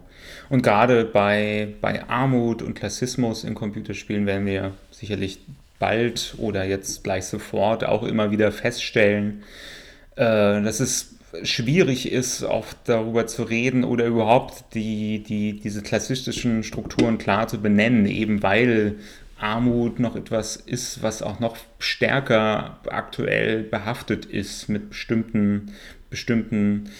Und 0.51 0.63
gerade 0.63 1.07
bei, 1.07 1.75
bei 1.81 2.07
Armut 2.07 2.61
und 2.61 2.75
Klassismus 2.75 3.45
in 3.45 3.55
Computerspielen 3.55 4.27
werden 4.27 4.45
wir 4.45 4.73
sicherlich 4.91 5.39
bald 5.83 6.37
oder 6.39 6.62
jetzt 6.65 7.03
gleich 7.03 7.25
sofort 7.25 7.83
auch 7.83 8.05
immer 8.05 8.31
wieder 8.31 8.53
feststellen, 8.53 9.43
äh, 10.15 10.62
dass 10.62 10.79
es 10.79 11.17
schwierig 11.43 12.12
ist, 12.12 12.45
auch 12.45 12.67
darüber 12.85 13.27
zu 13.27 13.43
reden 13.43 13.83
oder 13.83 14.07
überhaupt 14.07 14.75
die, 14.75 15.25
die, 15.25 15.59
diese 15.59 15.83
klassistischen 15.83 16.62
Strukturen 16.62 17.19
klar 17.19 17.49
zu 17.49 17.61
benennen, 17.61 18.07
eben 18.07 18.45
weil 18.45 18.95
Armut 19.41 19.99
noch 19.99 20.15
etwas 20.15 20.55
ist, 20.55 21.03
was 21.03 21.21
auch 21.21 21.41
noch 21.41 21.57
stärker 21.81 22.79
aktuell 22.87 23.65
behaftet 23.65 24.25
ist 24.25 24.69
mit 24.69 24.91
bestimmten, 24.91 25.73
bestimmten 26.11 26.91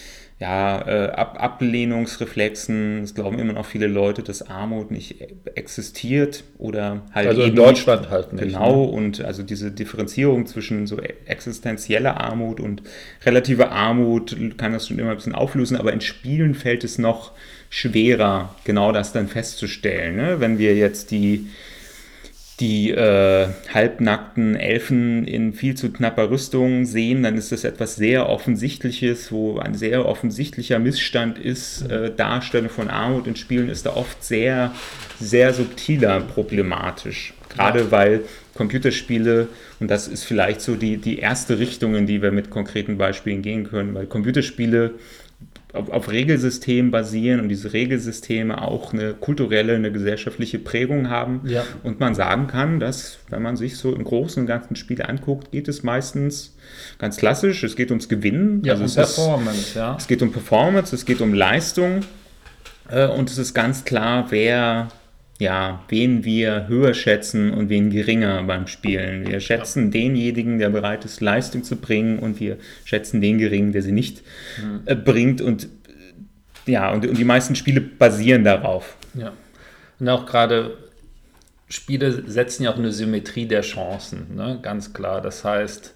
ja, 0.43 0.85
äh, 0.85 1.11
Ab 1.11 1.37
Ablehnungsreflexen. 1.39 3.01
Es 3.03 3.15
glauben 3.15 3.39
immer 3.39 3.53
noch 3.53 3.65
viele 3.65 3.87
Leute, 3.87 4.23
dass 4.23 4.41
Armut 4.41 4.91
nicht 4.91 5.15
existiert 5.55 6.43
oder 6.57 7.01
halt. 7.13 7.29
Also 7.29 7.43
in 7.43 7.55
Deutschland 7.55 8.09
halt 8.09 8.33
nicht. 8.33 8.43
Genau, 8.43 8.85
ne? 8.85 8.91
und 8.91 9.23
also 9.23 9.41
diese 9.41 9.71
Differenzierung 9.71 10.45
zwischen 10.45 10.85
so 10.85 10.99
existenzieller 10.99 12.19
Armut 12.19 12.59
und 12.59 12.83
relativer 13.25 13.71
Armut 13.71 14.35
kann 14.57 14.73
das 14.73 14.89
schon 14.89 14.99
immer 14.99 15.11
ein 15.11 15.15
bisschen 15.15 15.33
auflösen, 15.33 15.77
aber 15.77 15.93
in 15.93 16.01
Spielen 16.01 16.55
fällt 16.55 16.83
es 16.83 16.97
noch 16.97 17.31
schwerer, 17.69 18.53
genau 18.65 18.91
das 18.91 19.13
dann 19.13 19.29
festzustellen. 19.29 20.17
Ne? 20.17 20.41
Wenn 20.41 20.57
wir 20.57 20.75
jetzt 20.75 21.11
die 21.11 21.47
die 22.59 22.91
äh, 22.91 23.47
halbnackten 23.73 24.55
Elfen 24.55 25.25
in 25.25 25.53
viel 25.53 25.75
zu 25.75 25.91
knapper 25.91 26.29
Rüstung 26.29 26.85
sehen, 26.85 27.23
dann 27.23 27.35
ist 27.35 27.51
das 27.51 27.63
etwas 27.63 27.95
sehr 27.95 28.29
Offensichtliches, 28.29 29.31
wo 29.31 29.57
ein 29.57 29.73
sehr 29.73 30.05
offensichtlicher 30.05 30.77
Missstand 30.77 31.39
ist. 31.39 31.89
Äh, 31.89 32.13
Darstellung 32.15 32.69
von 32.69 32.89
Armut 32.89 33.25
in 33.25 33.35
Spielen 33.35 33.69
ist 33.69 33.85
da 33.85 33.95
oft 33.95 34.23
sehr, 34.23 34.71
sehr 35.19 35.53
subtiler 35.53 36.21
problematisch. 36.21 37.33
Gerade 37.49 37.91
weil 37.91 38.21
Computerspiele, 38.55 39.47
und 39.79 39.89
das 39.89 40.07
ist 40.07 40.23
vielleicht 40.23 40.61
so 40.61 40.75
die, 40.75 40.97
die 40.97 41.19
erste 41.19 41.57
Richtung, 41.57 41.95
in 41.95 42.05
die 42.05 42.21
wir 42.21 42.31
mit 42.31 42.49
konkreten 42.49 42.97
Beispielen 42.97 43.41
gehen 43.41 43.63
können, 43.63 43.95
weil 43.95 44.05
Computerspiele 44.05 44.91
auf, 45.73 45.89
auf 45.89 46.11
Regelsystemen 46.11 46.91
basieren 46.91 47.39
und 47.39 47.49
diese 47.49 47.73
Regelsysteme 47.73 48.61
auch 48.61 48.93
eine 48.93 49.13
kulturelle, 49.13 49.75
eine 49.75 49.91
gesellschaftliche 49.91 50.59
Prägung 50.59 51.09
haben. 51.09 51.41
Ja. 51.45 51.63
Und 51.83 51.99
man 51.99 52.15
sagen 52.15 52.47
kann, 52.47 52.79
dass, 52.79 53.19
wenn 53.29 53.41
man 53.41 53.57
sich 53.57 53.77
so 53.77 53.93
im 53.93 54.03
Großen 54.03 54.41
und 54.41 54.47
Ganzen 54.47 54.75
Spiele 54.75 55.09
anguckt, 55.09 55.51
geht 55.51 55.67
es 55.67 55.83
meistens 55.83 56.55
ganz 56.99 57.17
klassisch, 57.17 57.63
es 57.63 57.75
geht 57.75 57.89
ums 57.89 58.07
Gewinnen. 58.07 58.61
Ja, 58.63 58.73
also 58.73 58.85
um 58.85 58.93
Performance, 58.93 59.59
ist, 59.59 59.75
ja. 59.75 59.95
Es 59.97 60.07
geht 60.07 60.21
um 60.21 60.31
Performance, 60.31 60.95
es 60.95 61.05
geht 61.05 61.21
um 61.21 61.33
Leistung. 61.33 62.01
Äh, 62.89 63.07
und 63.07 63.29
es 63.29 63.37
ist 63.39 63.53
ganz 63.53 63.83
klar, 63.83 64.27
wer 64.29 64.89
ja, 65.39 65.83
wen 65.89 66.23
wir 66.23 66.67
höher 66.67 66.93
schätzen 66.93 67.51
und 67.51 67.69
wen 67.69 67.89
geringer 67.89 68.43
beim 68.43 68.67
Spielen. 68.67 69.27
Wir 69.27 69.39
schätzen 69.39 69.85
ja. 69.85 69.91
denjenigen, 69.91 70.59
der 70.59 70.69
bereit 70.69 71.05
ist, 71.05 71.21
Leistung 71.21 71.63
zu 71.63 71.75
bringen 71.75 72.19
und 72.19 72.39
wir 72.39 72.57
schätzen 72.85 73.19
den 73.19 73.39
geringen, 73.39 73.71
der 73.71 73.81
sie 73.81 73.91
nicht 73.91 74.21
mhm. 74.61 74.81
äh, 74.85 74.95
bringt 74.95 75.41
und 75.41 75.67
ja, 76.65 76.91
und, 76.91 77.05
und, 77.05 77.17
die 77.17 77.25
meisten 77.25 77.55
Spiele 77.55 77.81
basieren 77.81 78.45
darauf. 78.45 78.95
Ja. 79.15 79.33
Und 79.99 80.07
auch 80.07 80.25
gerade 80.25 80.77
Spiele 81.67 82.23
setzen 82.29 82.63
ja 82.63 82.71
auch 82.71 82.77
eine 82.77 82.91
Symmetrie 82.91 83.47
der 83.47 83.61
Chancen, 83.61 84.35
ne? 84.35 84.59
ganz 84.61 84.93
klar. 84.93 85.21
Das 85.21 85.43
heißt, 85.43 85.93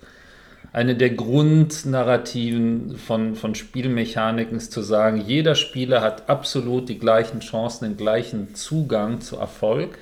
eine 0.77 0.96
der 0.96 1.10
Grundnarrativen 1.10 2.98
von, 2.98 3.34
von 3.34 3.55
Spielmechaniken 3.55 4.57
ist 4.57 4.72
zu 4.72 4.84
sagen, 4.84 5.24
jeder 5.25 5.55
Spieler 5.55 6.01
hat 6.01 6.29
absolut 6.29 6.88
die 6.88 7.00
gleichen 7.00 7.39
Chancen, 7.39 7.86
den 7.86 7.98
gleichen 7.98 8.53
Zugang 8.53 9.19
zu 9.19 9.38
Erfolg. 9.38 9.98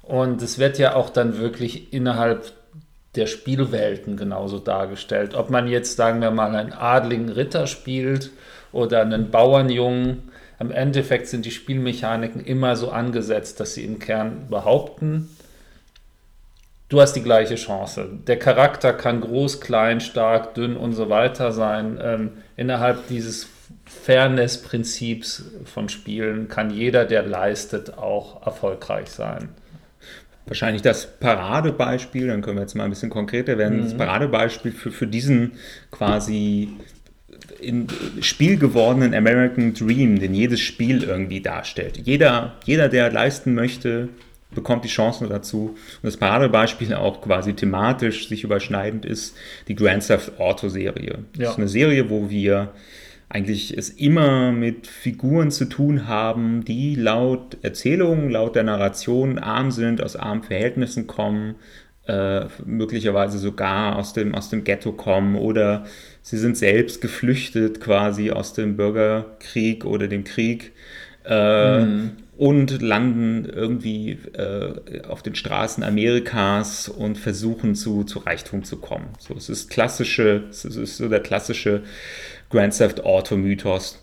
Und 0.00 0.40
es 0.40 0.58
wird 0.58 0.78
ja 0.78 0.94
auch 0.94 1.10
dann 1.10 1.36
wirklich 1.36 1.92
innerhalb 1.92 2.52
der 3.16 3.26
Spielwelten 3.26 4.16
genauso 4.16 4.60
dargestellt. 4.60 5.34
Ob 5.34 5.50
man 5.50 5.68
jetzt, 5.68 5.96
sagen 5.96 6.22
wir 6.22 6.30
mal, 6.30 6.56
einen 6.56 6.72
adligen 6.72 7.28
Ritter 7.28 7.66
spielt 7.66 8.30
oder 8.72 9.02
einen 9.02 9.30
Bauernjungen, 9.30 10.30
im 10.58 10.70
Endeffekt 10.70 11.26
sind 11.26 11.44
die 11.44 11.50
Spielmechaniken 11.50 12.42
immer 12.42 12.76
so 12.76 12.88
angesetzt, 12.88 13.60
dass 13.60 13.74
sie 13.74 13.84
im 13.84 13.98
Kern 13.98 14.46
behaupten, 14.48 15.35
du 16.88 17.00
hast 17.00 17.14
die 17.14 17.22
gleiche 17.22 17.56
Chance. 17.56 18.08
Der 18.26 18.38
Charakter 18.38 18.92
kann 18.92 19.20
groß, 19.20 19.60
klein, 19.60 20.00
stark, 20.00 20.54
dünn 20.54 20.76
und 20.76 20.92
so 20.92 21.08
weiter 21.08 21.52
sein. 21.52 21.98
Ähm, 22.02 22.30
innerhalb 22.56 23.08
dieses 23.08 23.48
Fairness-Prinzips 23.84 25.44
von 25.64 25.88
Spielen 25.88 26.48
kann 26.48 26.70
jeder, 26.70 27.04
der 27.04 27.22
leistet, 27.22 27.98
auch 27.98 28.44
erfolgreich 28.46 29.08
sein. 29.08 29.48
Wahrscheinlich 30.46 30.82
das 30.82 31.06
Paradebeispiel, 31.18 32.28
dann 32.28 32.40
können 32.40 32.56
wir 32.56 32.62
jetzt 32.62 32.76
mal 32.76 32.84
ein 32.84 32.90
bisschen 32.90 33.10
konkreter 33.10 33.58
werden, 33.58 33.78
mhm. 33.78 33.84
das 33.84 33.96
Paradebeispiel 33.96 34.70
für, 34.70 34.92
für 34.92 35.08
diesen 35.08 35.52
quasi 35.90 36.68
in 37.60 37.88
Spiel 38.20 38.56
gewordenen 38.56 39.14
American 39.14 39.74
Dream, 39.74 40.20
den 40.20 40.34
jedes 40.34 40.60
Spiel 40.60 41.02
irgendwie 41.02 41.40
darstellt. 41.40 41.98
Jeder, 42.04 42.54
jeder, 42.64 42.88
der 42.88 43.10
leisten 43.10 43.54
möchte, 43.54 44.08
bekommt 44.54 44.84
die 44.84 44.88
Chancen 44.88 45.28
dazu. 45.28 45.70
Und 45.70 46.04
das 46.04 46.16
Paradebeispiel 46.16 46.94
auch 46.94 47.20
quasi 47.20 47.54
thematisch 47.54 48.28
sich 48.28 48.44
überschneidend 48.44 49.04
ist 49.04 49.36
die 49.68 49.74
Grand 49.74 50.06
Theft 50.06 50.38
Auto 50.38 50.68
Serie. 50.68 51.18
Ja. 51.34 51.44
Das 51.44 51.50
ist 51.50 51.58
eine 51.58 51.68
Serie, 51.68 52.10
wo 52.10 52.30
wir 52.30 52.72
eigentlich 53.28 53.76
es 53.76 53.90
immer 53.90 54.52
mit 54.52 54.86
Figuren 54.86 55.50
zu 55.50 55.64
tun 55.64 56.06
haben, 56.06 56.64
die 56.64 56.94
laut 56.94 57.56
Erzählung, 57.62 58.30
laut 58.30 58.54
der 58.54 58.62
Narration 58.62 59.38
arm 59.38 59.72
sind, 59.72 60.00
aus 60.00 60.14
armen 60.14 60.44
Verhältnissen 60.44 61.08
kommen, 61.08 61.56
äh, 62.06 62.44
möglicherweise 62.64 63.38
sogar 63.38 63.96
aus 63.96 64.12
dem, 64.12 64.36
aus 64.36 64.48
dem 64.48 64.62
Ghetto 64.62 64.92
kommen 64.92 65.34
oder 65.34 65.86
sie 66.22 66.38
sind 66.38 66.56
selbst 66.56 67.00
geflüchtet 67.00 67.80
quasi 67.80 68.30
aus 68.30 68.52
dem 68.52 68.76
Bürgerkrieg 68.76 69.84
oder 69.84 70.06
dem 70.06 70.22
Krieg. 70.22 70.72
Äh, 71.24 71.80
mhm 71.80 72.10
und 72.36 72.82
landen 72.82 73.46
irgendwie 73.46 74.18
äh, 74.34 75.02
auf 75.08 75.22
den 75.22 75.34
Straßen 75.34 75.82
Amerikas 75.82 76.88
und 76.88 77.16
versuchen 77.16 77.74
zu, 77.74 78.04
zu 78.04 78.18
Reichtum 78.18 78.62
zu 78.62 78.76
kommen. 78.76 79.08
So, 79.18 79.34
es 79.34 79.48
ist 79.48 79.70
klassische, 79.70 80.44
es 80.50 80.64
ist 80.64 80.98
so 80.98 81.08
der 81.08 81.20
klassische 81.20 81.82
Grand 82.50 82.76
Theft 82.76 83.04
Auto 83.04 83.36
Mythos. 83.36 84.02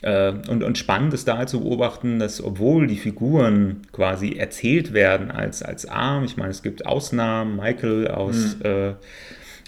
Äh, 0.00 0.32
und, 0.48 0.62
und 0.62 0.78
spannend 0.78 1.12
ist 1.12 1.28
da 1.28 1.36
halt 1.36 1.50
zu 1.50 1.60
beobachten, 1.60 2.18
dass 2.18 2.42
obwohl 2.42 2.86
die 2.86 2.96
Figuren 2.96 3.82
quasi 3.92 4.36
erzählt 4.36 4.94
werden 4.94 5.30
als, 5.30 5.62
als 5.62 5.86
arm, 5.86 6.24
ich 6.24 6.36
meine, 6.36 6.50
es 6.50 6.62
gibt 6.62 6.86
Ausnahmen, 6.86 7.56
Michael 7.56 8.08
aus, 8.08 8.56
mhm. 8.58 8.64
äh, 8.64 8.94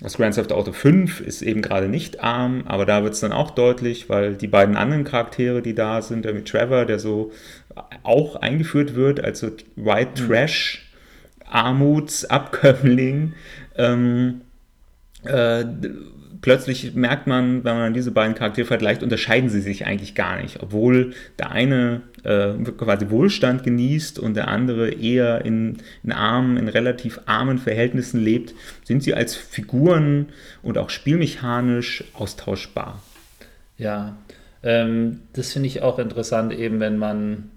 aus 0.03 0.17
Grand 0.17 0.35
Theft 0.35 0.53
Auto 0.53 0.73
5 0.73 1.21
ist 1.21 1.43
eben 1.43 1.61
gerade 1.61 1.88
nicht 1.88 2.23
arm, 2.23 2.62
aber 2.67 2.87
da 2.87 3.03
wird 3.03 3.15
es 3.15 3.21
dann 3.21 3.33
auch 3.33 3.50
deutlich, 3.50 4.09
weil 4.09 4.35
die 4.35 4.47
beiden 4.47 4.77
anderen 4.77 5.05
Charaktere, 5.05 5.61
die 5.61 5.75
da 5.75 6.03
sind, 6.03 6.25
der 6.25 6.35
mit 6.35 6.47
Trevor, 6.47 6.85
der 6.85 7.00
so 7.00 7.33
auch 8.03 8.37
eingeführt 8.37 8.95
wird, 8.95 9.23
also 9.23 9.51
White 9.77 10.23
mhm. 10.23 10.29
Trash, 10.29 10.91
Armutsabkömmling. 11.47 13.35
Ähm, 13.77 14.43
äh, 15.25 15.65
plötzlich 16.41 16.95
merkt 16.95 17.27
man, 17.27 17.65
wenn 17.65 17.77
man 17.77 17.95
diese 17.95 18.11
beiden 18.11 18.35
Charaktere 18.35 18.67
vergleicht, 18.67 19.03
unterscheiden 19.03 19.51
sie 19.51 19.61
sich 19.61 19.87
eigentlich 19.87 20.15
gar 20.15 20.41
nicht. 20.41 20.63
Obwohl 20.63 21.13
der 21.39 21.51
eine 21.51 22.03
äh, 22.25 22.53
quasi 22.77 23.11
Wohlstand 23.11 23.65
genießt 23.65 24.19
und 24.19 24.35
der 24.35 24.49
andere 24.49 24.91
eher 24.91 25.45
in, 25.45 25.79
in 26.05 26.13
armen, 26.13 26.57
in 26.57 26.69
relativ 26.69 27.21
armen 27.27 27.59
Verhältnissen 27.59 28.21
lebt, 28.21 28.55
sind 28.85 29.03
sie 29.03 29.15
als 29.15 29.35
Figuren 29.35 30.29
und 30.63 30.79
auch 30.79 30.91
spielmechanisch 30.91 32.05
austauschbar. 32.15 33.03
Ja, 33.77 34.17
ähm, 34.63 35.21
das 35.33 35.53
finde 35.53 35.69
ich 35.69 35.83
auch 35.83 35.99
interessant, 35.99 36.53
eben 36.53 36.81
wenn 36.81 36.99
man 36.99 37.51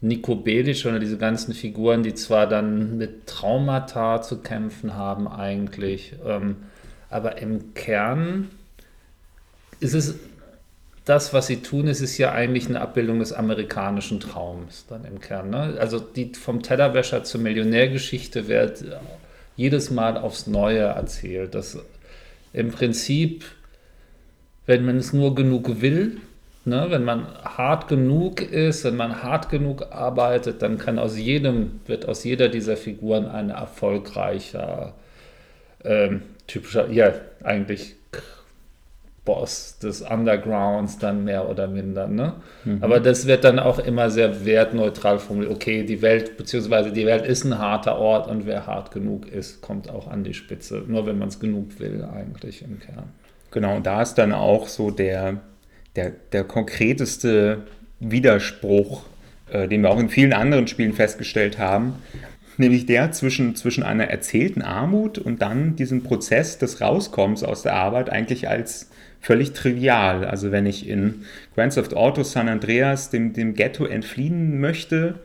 Nico 0.00 0.34
Bedic 0.34 0.86
oder 0.86 0.98
diese 0.98 1.18
ganzen 1.18 1.52
Figuren, 1.52 2.02
die 2.02 2.14
zwar 2.14 2.46
dann 2.46 2.96
mit 2.96 3.26
Traumata 3.26 4.22
zu 4.22 4.38
kämpfen 4.38 4.94
haben 4.94 5.28
eigentlich, 5.28 6.14
ähm, 6.26 6.56
aber 7.10 7.38
im 7.38 7.74
Kern 7.74 8.50
ist 9.80 9.94
es 9.94 10.14
das, 11.04 11.32
was 11.34 11.48
sie 11.48 11.56
tun, 11.56 11.88
ist 11.88 12.00
es 12.00 12.18
ja 12.18 12.32
eigentlich 12.32 12.68
eine 12.68 12.80
Abbildung 12.80 13.18
des 13.18 13.32
amerikanischen 13.32 14.20
Traums 14.20 14.86
dann 14.88 15.04
im 15.04 15.20
Kern. 15.20 15.50
Ne? 15.50 15.76
Also 15.78 15.98
die 15.98 16.32
vom 16.34 16.62
Tellerwäscher 16.62 17.24
zur 17.24 17.40
Millionärgeschichte 17.40 18.48
wird 18.48 18.84
jedes 19.56 19.90
Mal 19.90 20.16
aufs 20.16 20.46
Neue 20.46 20.82
erzählt. 20.82 21.54
Dass 21.54 21.78
im 22.52 22.70
Prinzip, 22.70 23.44
wenn 24.66 24.84
man 24.84 24.98
es 24.98 25.12
nur 25.12 25.34
genug 25.34 25.80
will, 25.80 26.18
Ne, 26.66 26.86
wenn 26.90 27.04
man 27.04 27.26
hart 27.42 27.88
genug 27.88 28.42
ist, 28.42 28.84
wenn 28.84 28.96
man 28.96 29.22
hart 29.22 29.48
genug 29.48 29.92
arbeitet, 29.92 30.60
dann 30.60 30.76
kann 30.76 30.98
aus 30.98 31.16
jedem, 31.18 31.80
wird 31.86 32.06
aus 32.06 32.22
jeder 32.22 32.50
dieser 32.50 32.76
Figuren 32.76 33.26
ein 33.26 33.48
erfolgreicher 33.48 34.92
ähm, 35.82 36.22
typischer, 36.46 36.90
ja, 36.90 37.12
eigentlich 37.42 37.96
Boss 39.24 39.78
des 39.78 40.02
Undergrounds 40.02 40.98
dann 40.98 41.24
mehr 41.24 41.48
oder 41.48 41.68
minder. 41.68 42.08
Ne? 42.08 42.34
Mhm. 42.64 42.82
Aber 42.82 43.00
das 43.00 43.26
wird 43.26 43.44
dann 43.44 43.58
auch 43.58 43.78
immer 43.78 44.10
sehr 44.10 44.44
wertneutral 44.44 45.18
formuliert. 45.18 45.52
Okay, 45.52 45.84
die 45.84 46.02
Welt, 46.02 46.36
beziehungsweise 46.36 46.90
die 46.90 47.06
Welt 47.06 47.24
ist 47.24 47.44
ein 47.44 47.58
harter 47.58 47.98
Ort 47.98 48.28
und 48.28 48.46
wer 48.46 48.66
hart 48.66 48.90
genug 48.90 49.30
ist, 49.30 49.60
kommt 49.60 49.90
auch 49.90 50.08
an 50.08 50.24
die 50.24 50.34
Spitze. 50.34 50.82
Nur 50.86 51.06
wenn 51.06 51.18
man 51.18 51.28
es 51.28 51.38
genug 51.38 51.78
will, 51.78 52.04
eigentlich 52.12 52.62
im 52.62 52.80
Kern. 52.80 53.10
Genau, 53.50 53.76
und 53.76 53.86
da 53.86 54.02
ist 54.02 54.14
dann 54.14 54.32
auch 54.32 54.68
so 54.68 54.90
der, 54.90 55.40
der, 55.96 56.12
der 56.32 56.44
konkreteste 56.44 57.62
Widerspruch, 58.00 59.04
äh, 59.50 59.68
den 59.68 59.82
wir 59.82 59.90
auch 59.90 59.98
in 59.98 60.08
vielen 60.08 60.32
anderen 60.32 60.66
Spielen 60.66 60.92
festgestellt 60.92 61.58
haben, 61.58 61.94
nämlich 62.56 62.86
der 62.86 63.12
zwischen, 63.12 63.56
zwischen 63.56 63.82
einer 63.82 64.04
erzählten 64.04 64.62
Armut 64.62 65.18
und 65.18 65.42
dann 65.42 65.76
diesem 65.76 66.02
Prozess 66.02 66.58
des 66.58 66.80
Rauskommens 66.80 67.42
aus 67.42 67.62
der 67.62 67.74
Arbeit 67.74 68.10
eigentlich 68.10 68.48
als 68.48 68.90
völlig 69.20 69.52
trivial. 69.52 70.24
Also 70.24 70.50
wenn 70.50 70.66
ich 70.66 70.88
in 70.88 71.24
Grand 71.54 71.74
Theft 71.74 71.94
Auto 71.94 72.22
San 72.22 72.48
Andreas 72.48 73.10
dem, 73.10 73.32
dem 73.32 73.54
Ghetto 73.54 73.84
entfliehen 73.84 74.60
möchte, 74.60 75.20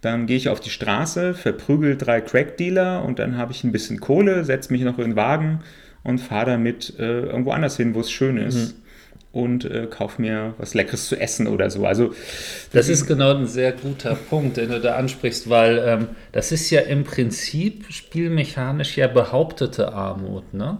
dann 0.00 0.26
gehe 0.26 0.36
ich 0.36 0.48
auf 0.48 0.60
die 0.60 0.70
Straße, 0.70 1.34
verprügel 1.34 1.96
drei 1.96 2.20
Crack-Dealer 2.20 3.04
und 3.04 3.18
dann 3.18 3.36
habe 3.36 3.52
ich 3.52 3.62
ein 3.62 3.72
bisschen 3.72 4.00
Kohle, 4.00 4.44
setze 4.44 4.72
mich 4.72 4.82
noch 4.82 4.98
in 4.98 5.10
den 5.10 5.16
Wagen 5.16 5.60
und 6.02 6.20
fahre 6.20 6.52
damit 6.52 6.94
äh, 6.98 7.20
irgendwo 7.20 7.52
anders 7.52 7.76
hin, 7.76 7.94
wo 7.94 8.00
es 8.00 8.10
schön 8.10 8.36
ist. 8.36 8.74
Mhm. 8.74 8.81
Und 9.32 9.64
äh, 9.64 9.86
kauf 9.88 10.18
mir 10.18 10.54
was 10.58 10.74
Leckeres 10.74 11.08
zu 11.08 11.18
essen 11.18 11.46
oder 11.46 11.70
so. 11.70 11.86
Also 11.86 12.14
das 12.72 12.90
ist 12.90 13.06
genau 13.06 13.34
ein 13.34 13.46
sehr 13.46 13.72
guter 13.72 14.14
Punkt, 14.14 14.58
den 14.58 14.68
du 14.68 14.78
da 14.78 14.96
ansprichst, 14.96 15.48
weil 15.48 15.82
ähm, 15.86 16.08
das 16.32 16.52
ist 16.52 16.68
ja 16.68 16.82
im 16.82 17.04
Prinzip 17.04 17.86
spielmechanisch 17.90 18.98
ja 18.98 19.06
behauptete 19.06 19.92
Armut, 19.94 20.52
ne? 20.52 20.78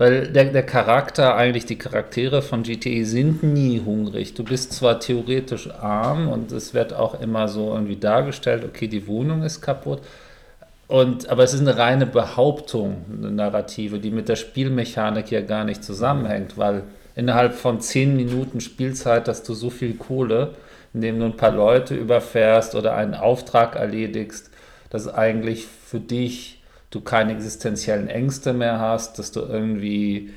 Weil 0.00 0.28
der, 0.28 0.46
der 0.46 0.62
Charakter, 0.62 1.36
eigentlich 1.36 1.66
die 1.66 1.76
Charaktere 1.76 2.40
von 2.40 2.62
GTE 2.62 3.04
sind 3.04 3.42
nie 3.42 3.82
hungrig. 3.84 4.32
Du 4.32 4.44
bist 4.44 4.72
zwar 4.72 4.98
theoretisch 4.98 5.70
arm 5.70 6.28
und 6.28 6.52
es 6.52 6.72
wird 6.72 6.94
auch 6.94 7.20
immer 7.20 7.48
so 7.48 7.74
irgendwie 7.74 7.96
dargestellt, 7.96 8.64
okay, 8.64 8.88
die 8.88 9.06
Wohnung 9.06 9.42
ist 9.42 9.60
kaputt. 9.60 10.00
Und, 10.88 11.28
aber 11.28 11.44
es 11.44 11.52
ist 11.52 11.60
eine 11.60 11.76
reine 11.76 12.06
Behauptung, 12.06 13.04
eine 13.14 13.30
Narrative, 13.30 13.98
die 13.98 14.10
mit 14.10 14.30
der 14.30 14.36
Spielmechanik 14.36 15.30
ja 15.30 15.42
gar 15.42 15.64
nicht 15.64 15.84
zusammenhängt, 15.84 16.56
weil 16.56 16.84
innerhalb 17.14 17.54
von 17.54 17.80
zehn 17.80 18.16
Minuten 18.16 18.60
Spielzeit 18.60 19.28
hast 19.28 19.48
du 19.48 19.54
so 19.54 19.70
viel 19.70 19.94
Kohle, 19.94 20.54
indem 20.92 21.18
du 21.18 21.26
ein 21.26 21.36
paar 21.36 21.52
Leute 21.52 21.94
überfährst 21.94 22.74
oder 22.74 22.94
einen 22.94 23.14
Auftrag 23.14 23.76
erledigst, 23.76 24.50
dass 24.90 25.08
eigentlich 25.08 25.66
für 25.66 26.00
dich 26.00 26.62
du 26.90 27.00
keine 27.00 27.32
existenziellen 27.32 28.08
Ängste 28.08 28.52
mehr 28.52 28.80
hast, 28.80 29.18
dass 29.18 29.30
du 29.32 29.40
irgendwie 29.40 30.30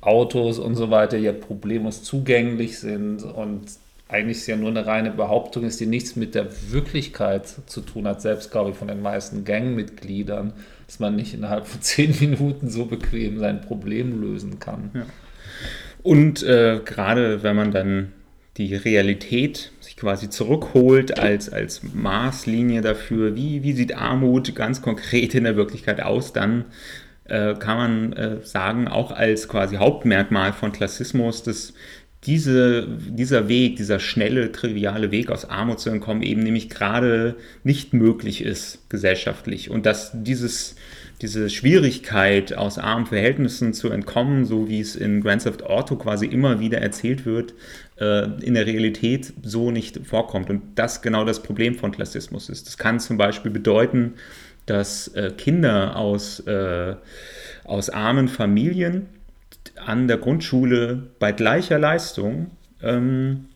Autos 0.00 0.58
und 0.58 0.74
so 0.74 0.90
weiter 0.90 1.16
ja 1.16 1.32
problemlos 1.32 2.02
zugänglich 2.02 2.78
sind 2.78 3.22
und 3.22 3.66
eigentlich 4.08 4.38
ist 4.38 4.46
ja 4.46 4.56
nur 4.56 4.68
eine 4.68 4.84
reine 4.84 5.10
Behauptung 5.10 5.64
ist, 5.64 5.80
die 5.80 5.86
nichts 5.86 6.16
mit 6.16 6.34
der 6.34 6.48
Wirklichkeit 6.70 7.46
zu 7.66 7.80
tun 7.80 8.06
hat, 8.06 8.20
selbst 8.20 8.50
glaube 8.50 8.70
ich 8.70 8.76
von 8.76 8.88
den 8.88 9.00
meisten 9.00 9.44
Gangmitgliedern, 9.44 10.52
dass 10.86 11.00
man 11.00 11.16
nicht 11.16 11.32
innerhalb 11.32 11.66
von 11.66 11.80
zehn 11.80 12.14
Minuten 12.20 12.68
so 12.68 12.84
bequem 12.84 13.38
sein 13.38 13.62
Problem 13.62 14.20
lösen 14.20 14.58
kann. 14.58 14.90
Ja. 14.92 15.06
Und 16.02 16.42
äh, 16.42 16.80
gerade 16.84 17.42
wenn 17.42 17.56
man 17.56 17.70
dann 17.70 18.12
die 18.56 18.74
Realität 18.74 19.72
sich 19.80 19.96
quasi 19.96 20.28
zurückholt 20.28 21.18
als, 21.18 21.48
als 21.48 21.82
Maßlinie 21.82 22.82
dafür, 22.82 23.34
wie, 23.34 23.62
wie 23.62 23.72
sieht 23.72 23.96
Armut 23.96 24.54
ganz 24.54 24.82
konkret 24.82 25.34
in 25.34 25.44
der 25.44 25.56
Wirklichkeit 25.56 26.02
aus, 26.02 26.32
dann 26.32 26.66
äh, 27.24 27.54
kann 27.54 27.76
man 27.76 28.12
äh, 28.12 28.36
sagen, 28.42 28.88
auch 28.88 29.10
als 29.10 29.48
quasi 29.48 29.76
Hauptmerkmal 29.76 30.52
von 30.52 30.72
Klassismus, 30.72 31.42
dass 31.42 31.72
diese, 32.24 32.86
dieser 33.08 33.48
Weg, 33.48 33.76
dieser 33.76 33.98
schnelle, 33.98 34.52
triviale 34.52 35.10
Weg 35.10 35.30
aus 35.30 35.44
Armut 35.44 35.80
zu 35.80 35.90
entkommen, 35.90 36.22
eben 36.22 36.42
nämlich 36.42 36.68
gerade 36.68 37.36
nicht 37.64 37.94
möglich 37.94 38.42
ist 38.42 38.88
gesellschaftlich. 38.90 39.70
Und 39.70 39.86
dass 39.86 40.10
dieses 40.14 40.76
diese 41.22 41.48
Schwierigkeit, 41.48 42.54
aus 42.54 42.78
armen 42.78 43.06
Verhältnissen 43.06 43.72
zu 43.72 43.90
entkommen, 43.90 44.44
so 44.44 44.68
wie 44.68 44.80
es 44.80 44.96
in 44.96 45.20
Grand 45.20 45.44
Theft 45.44 45.62
Auto 45.62 45.96
quasi 45.96 46.26
immer 46.26 46.58
wieder 46.58 46.78
erzählt 46.78 47.24
wird, 47.24 47.54
äh, 47.98 48.24
in 48.42 48.54
der 48.54 48.66
Realität 48.66 49.32
so 49.42 49.70
nicht 49.70 50.04
vorkommt. 50.04 50.50
Und 50.50 50.62
das 50.74 51.00
genau 51.00 51.24
das 51.24 51.42
Problem 51.42 51.76
von 51.76 51.92
Klassismus 51.92 52.48
ist. 52.48 52.66
Das 52.66 52.76
kann 52.76 52.98
zum 52.98 53.16
Beispiel 53.16 53.52
bedeuten, 53.52 54.14
dass 54.66 55.08
äh, 55.08 55.30
Kinder 55.36 55.96
aus, 55.96 56.40
äh, 56.40 56.96
aus 57.64 57.88
armen 57.88 58.28
Familien 58.28 59.06
an 59.76 60.08
der 60.08 60.18
Grundschule 60.18 61.10
bei 61.18 61.32
gleicher 61.32 61.78
Leistung 61.78 62.50
ähm, 62.82 63.46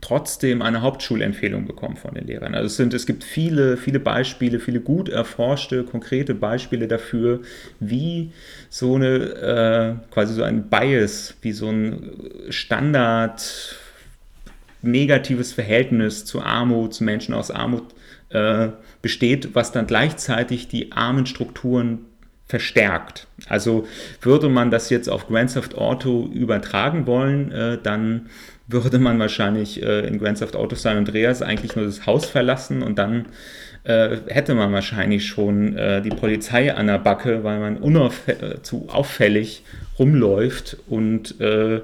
trotzdem 0.00 0.62
eine 0.62 0.82
Hauptschulempfehlung 0.82 1.66
bekommen 1.66 1.96
von 1.96 2.14
den 2.14 2.26
Lehrern. 2.26 2.54
Also 2.54 2.66
es, 2.66 2.76
sind, 2.76 2.94
es 2.94 3.06
gibt 3.06 3.24
viele, 3.24 3.76
viele 3.76 4.00
Beispiele, 4.00 4.60
viele 4.60 4.80
gut 4.80 5.08
erforschte, 5.08 5.84
konkrete 5.84 6.34
Beispiele 6.34 6.88
dafür, 6.88 7.40
wie 7.80 8.32
so 8.68 8.94
eine, 8.94 9.98
äh, 10.08 10.12
quasi 10.12 10.34
so 10.34 10.42
ein 10.42 10.68
Bias, 10.68 11.34
wie 11.42 11.52
so 11.52 11.68
ein 11.68 12.10
Standard 12.48 13.76
negatives 14.82 15.52
Verhältnis 15.52 16.24
zu 16.24 16.40
Armut, 16.40 16.94
zu 16.94 17.04
Menschen 17.04 17.34
aus 17.34 17.50
Armut 17.50 17.84
äh, 18.30 18.68
besteht, 19.02 19.54
was 19.54 19.72
dann 19.72 19.86
gleichzeitig 19.86 20.68
die 20.68 20.92
armen 20.92 21.26
Strukturen 21.26 22.06
verstärkt. 22.46 23.28
Also 23.48 23.86
würde 24.22 24.48
man 24.48 24.70
das 24.70 24.90
jetzt 24.90 25.08
auf 25.08 25.28
Grand 25.28 25.52
Theft 25.52 25.76
Auto 25.76 26.28
übertragen 26.32 27.06
wollen, 27.06 27.52
äh, 27.52 27.78
dann 27.80 28.28
würde 28.72 28.98
man 28.98 29.18
wahrscheinlich 29.18 29.82
äh, 29.82 30.06
in 30.06 30.18
Grand 30.18 30.38
Theft 30.38 30.56
Auto 30.56 30.76
San 30.76 30.96
Andreas 30.96 31.42
eigentlich 31.42 31.76
nur 31.76 31.84
das 31.84 32.06
Haus 32.06 32.26
verlassen 32.26 32.82
und 32.82 32.98
dann 32.98 33.26
äh, 33.84 34.18
hätte 34.26 34.54
man 34.54 34.72
wahrscheinlich 34.72 35.26
schon 35.26 35.76
äh, 35.76 36.02
die 36.02 36.10
Polizei 36.10 36.74
an 36.74 36.86
der 36.86 36.98
Backe, 36.98 37.44
weil 37.44 37.60
man 37.60 37.82
äh, 37.82 38.62
zu 38.62 38.88
auffällig 38.88 39.62
rumläuft 39.98 40.76
und 40.88 41.40
äh, 41.40 41.80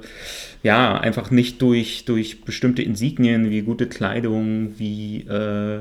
ja, 0.62 0.98
einfach 0.98 1.30
nicht 1.30 1.62
durch, 1.62 2.04
durch 2.04 2.44
bestimmte 2.44 2.82
Insignien 2.82 3.50
wie 3.50 3.62
gute 3.62 3.86
Kleidung, 3.86 4.78
wie 4.78 5.20
äh, 5.22 5.80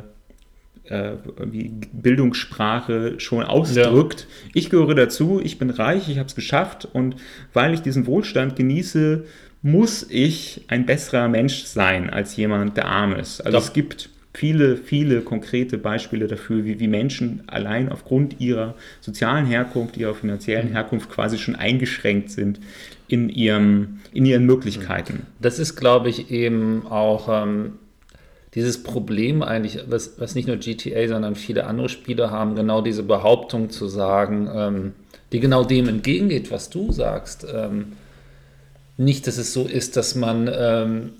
wie 1.43 1.71
Bildungssprache 1.93 3.19
schon 3.19 3.43
ausdrückt. 3.43 4.27
Ja. 4.29 4.51
Ich 4.53 4.69
gehöre 4.69 4.93
dazu, 4.93 5.41
ich 5.43 5.57
bin 5.57 5.71
reich, 5.71 6.09
ich 6.09 6.19
habe 6.19 6.27
es 6.27 6.35
geschafft 6.35 6.87
und 6.91 7.15
weil 7.53 7.73
ich 7.73 7.81
diesen 7.81 8.05
Wohlstand 8.05 8.55
genieße, 8.55 9.25
muss 9.65 10.05
ich 10.07 10.61
ein 10.67 10.85
besserer 10.85 11.27
Mensch 11.27 11.63
sein 11.63 12.11
als 12.11 12.35
jemand, 12.37 12.77
der 12.77 12.85
arm 12.85 13.13
ist. 13.13 13.41
Also 13.41 13.57
Doch. 13.57 13.65
es 13.65 13.73
gibt 13.73 14.09
viele, 14.31 14.77
viele 14.77 15.21
konkrete 15.21 15.79
Beispiele 15.79 16.27
dafür, 16.27 16.65
wie, 16.65 16.79
wie 16.79 16.87
Menschen 16.87 17.41
allein 17.47 17.91
aufgrund 17.91 18.39
ihrer 18.39 18.75
sozialen 19.01 19.47
Herkunft, 19.47 19.97
ihrer 19.97 20.13
finanziellen 20.13 20.69
mhm. 20.69 20.73
Herkunft 20.73 21.09
quasi 21.09 21.39
schon 21.39 21.55
eingeschränkt 21.55 22.29
sind 22.29 22.59
in, 23.07 23.27
ihrem, 23.27 24.01
in 24.13 24.27
ihren 24.27 24.45
Möglichkeiten. 24.45 25.25
Das 25.41 25.57
ist, 25.57 25.75
glaube 25.75 26.09
ich, 26.09 26.29
eben 26.29 26.85
auch 26.85 27.27
ähm, 27.27 27.79
dieses 28.53 28.83
Problem 28.83 29.41
eigentlich, 29.41 29.79
was, 29.87 30.19
was 30.19 30.35
nicht 30.35 30.47
nur 30.47 30.57
GTA, 30.57 31.07
sondern 31.07 31.33
viele 31.33 31.65
andere 31.65 31.89
Spiele 31.89 32.29
haben, 32.29 32.53
genau 32.53 32.81
diese 32.83 33.01
Behauptung 33.01 33.71
zu 33.71 33.87
sagen, 33.87 34.47
ähm, 34.53 34.91
die 35.31 35.39
genau 35.39 35.63
dem 35.63 35.87
entgegengeht, 35.87 36.51
was 36.51 36.69
du 36.69 36.91
sagst. 36.91 37.47
Ähm, 37.51 37.93
nicht, 38.97 39.27
dass 39.27 39.37
es 39.37 39.53
so 39.53 39.65
ist, 39.65 39.97
dass 39.97 40.15
man 40.15 40.49
ähm, 40.53 41.13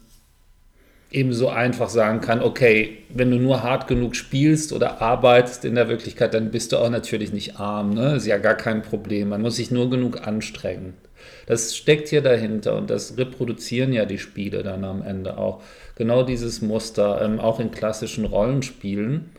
eben 1.12 1.34
so 1.34 1.50
einfach 1.50 1.90
sagen 1.90 2.22
kann, 2.22 2.42
okay, 2.42 2.98
wenn 3.10 3.32
du 3.32 3.38
nur 3.38 3.64
hart 3.64 3.88
genug 3.88 4.16
spielst 4.16 4.74
oder 4.74 5.02
arbeitest 5.02 5.66
in 5.66 5.76
der 5.76 5.88
Wirklichkeit, 5.88 6.34
dann 6.34 6.52
bist 6.52 6.72
du 6.72 6.78
auch 6.78 6.90
natürlich 6.90 7.32
nicht 7.32 7.60
arm. 7.60 7.94
Ne? 7.94 8.16
Ist 8.16 8.28
ja 8.28 8.38
gar 8.38 8.56
kein 8.56 8.82
Problem. 8.82 9.30
Man 9.30 9.42
muss 9.42 9.56
sich 9.56 9.72
nur 9.72 9.90
genug 9.90 10.28
anstrengen. 10.28 10.94
Das 11.48 11.76
steckt 11.76 12.10
hier 12.10 12.22
dahinter 12.22 12.76
und 12.76 12.90
das 12.90 13.18
reproduzieren 13.18 13.94
ja 13.94 14.06
die 14.06 14.18
Spiele 14.18 14.64
dann 14.64 14.84
am 14.84 15.02
Ende 15.02 15.38
auch. 15.38 15.62
Genau 15.96 16.24
dieses 16.24 16.62
Muster, 16.62 17.22
ähm, 17.22 17.40
auch 17.40 17.60
in 17.60 17.72
klassischen 17.72 18.26
Rollenspielen. 18.26 19.30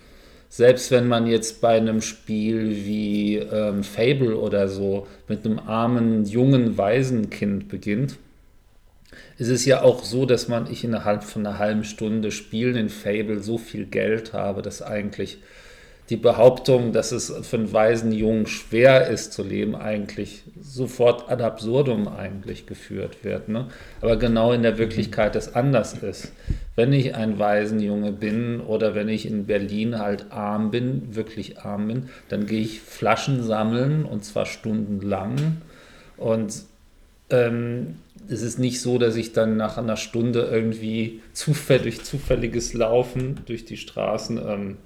Selbst 0.48 0.90
wenn 0.90 1.08
man 1.08 1.26
jetzt 1.26 1.60
bei 1.60 1.76
einem 1.76 2.00
Spiel 2.00 2.70
wie 2.86 3.36
ähm, 3.36 3.82
Fable 3.82 4.38
oder 4.38 4.68
so 4.68 5.06
mit 5.28 5.44
einem 5.44 5.58
armen, 5.58 6.24
jungen 6.24 6.78
Waisenkind 6.78 7.68
beginnt, 7.68 8.16
es 9.38 9.48
ist 9.48 9.66
ja 9.66 9.82
auch 9.82 10.02
so, 10.02 10.24
dass 10.24 10.48
man 10.48 10.70
ich 10.70 10.84
innerhalb 10.84 11.24
von 11.24 11.46
einer 11.46 11.58
halben 11.58 11.84
Stunde 11.84 12.30
Spielen 12.30 12.76
in 12.76 12.88
Fable 12.88 13.40
so 13.40 13.58
viel 13.58 13.86
Geld 13.86 14.32
habe, 14.32 14.62
dass 14.62 14.82
eigentlich 14.82 15.38
die 16.08 16.16
Behauptung, 16.16 16.92
dass 16.92 17.10
es 17.10 17.32
für 17.42 17.56
einen 17.56 17.72
weisen 17.72 18.12
Jungen 18.12 18.46
schwer 18.46 19.08
ist 19.08 19.32
zu 19.32 19.42
leben, 19.42 19.74
eigentlich 19.74 20.44
sofort 20.60 21.28
ad 21.28 21.42
absurdum 21.42 22.06
eigentlich 22.06 22.66
geführt 22.66 23.24
wird. 23.24 23.48
Ne? 23.48 23.66
Aber 24.00 24.16
genau 24.16 24.52
in 24.52 24.62
der 24.62 24.78
Wirklichkeit 24.78 25.34
das 25.34 25.54
anders 25.54 25.94
ist. 25.94 26.32
wenn 26.76 26.92
ich 26.92 27.14
ein 27.14 27.38
Waisenjunge 27.38 28.12
bin 28.12 28.60
oder 28.60 28.94
wenn 28.94 29.08
ich 29.08 29.26
in 29.26 29.46
Berlin 29.46 29.98
halt 29.98 30.26
arm 30.30 30.70
bin, 30.70 31.16
wirklich 31.16 31.58
arm 31.58 31.88
bin, 31.88 32.08
dann 32.28 32.46
gehe 32.46 32.60
ich 32.60 32.80
Flaschen 32.80 33.42
sammeln 33.42 34.04
und 34.04 34.24
zwar 34.24 34.46
stundenlang. 34.46 35.56
Und 36.16 36.52
ähm, 37.30 37.96
es 38.28 38.42
ist 38.42 38.58
nicht 38.58 38.80
so, 38.80 38.98
dass 38.98 39.16
ich 39.16 39.32
dann 39.32 39.56
nach 39.56 39.78
einer 39.78 39.96
Stunde 39.96 40.48
irgendwie 40.50 41.20
zufällig, 41.32 41.96
durch 41.96 42.04
zufälliges 42.04 42.74
Laufen 42.74 43.40
durch 43.46 43.64
die 43.64 43.76
Straßen 43.76 44.38
ähm, 44.38 44.76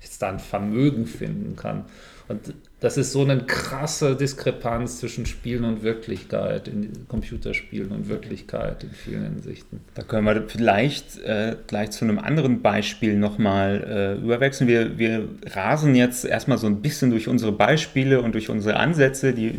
jetzt 0.00 0.22
da 0.22 0.30
ein 0.30 0.38
Vermögen 0.38 1.06
finden 1.06 1.56
kann. 1.56 1.84
Und 2.28 2.52
das 2.80 2.98
ist 2.98 3.12
so 3.12 3.22
eine 3.22 3.38
krasse 3.38 4.14
Diskrepanz 4.14 5.00
zwischen 5.00 5.24
Spielen 5.24 5.64
und 5.64 5.82
Wirklichkeit, 5.82 6.68
in 6.68 7.08
Computerspielen 7.08 7.90
und 7.90 8.08
Wirklichkeit 8.08 8.84
in 8.84 8.90
vielen 8.90 9.22
Hinsichten. 9.24 9.80
Da 9.94 10.02
können 10.02 10.26
wir 10.26 10.44
vielleicht 10.46 11.18
äh, 11.20 11.56
gleich 11.66 11.90
zu 11.90 12.04
einem 12.04 12.18
anderen 12.18 12.60
Beispiel 12.60 13.16
nochmal 13.16 14.18
äh, 14.20 14.22
überwechseln. 14.22 14.68
Wir, 14.68 14.98
wir 14.98 15.26
rasen 15.46 15.94
jetzt 15.94 16.26
erstmal 16.26 16.58
so 16.58 16.66
ein 16.66 16.82
bisschen 16.82 17.10
durch 17.10 17.28
unsere 17.28 17.52
Beispiele 17.52 18.20
und 18.20 18.32
durch 18.32 18.50
unsere 18.50 18.76
Ansätze, 18.76 19.32
die 19.32 19.54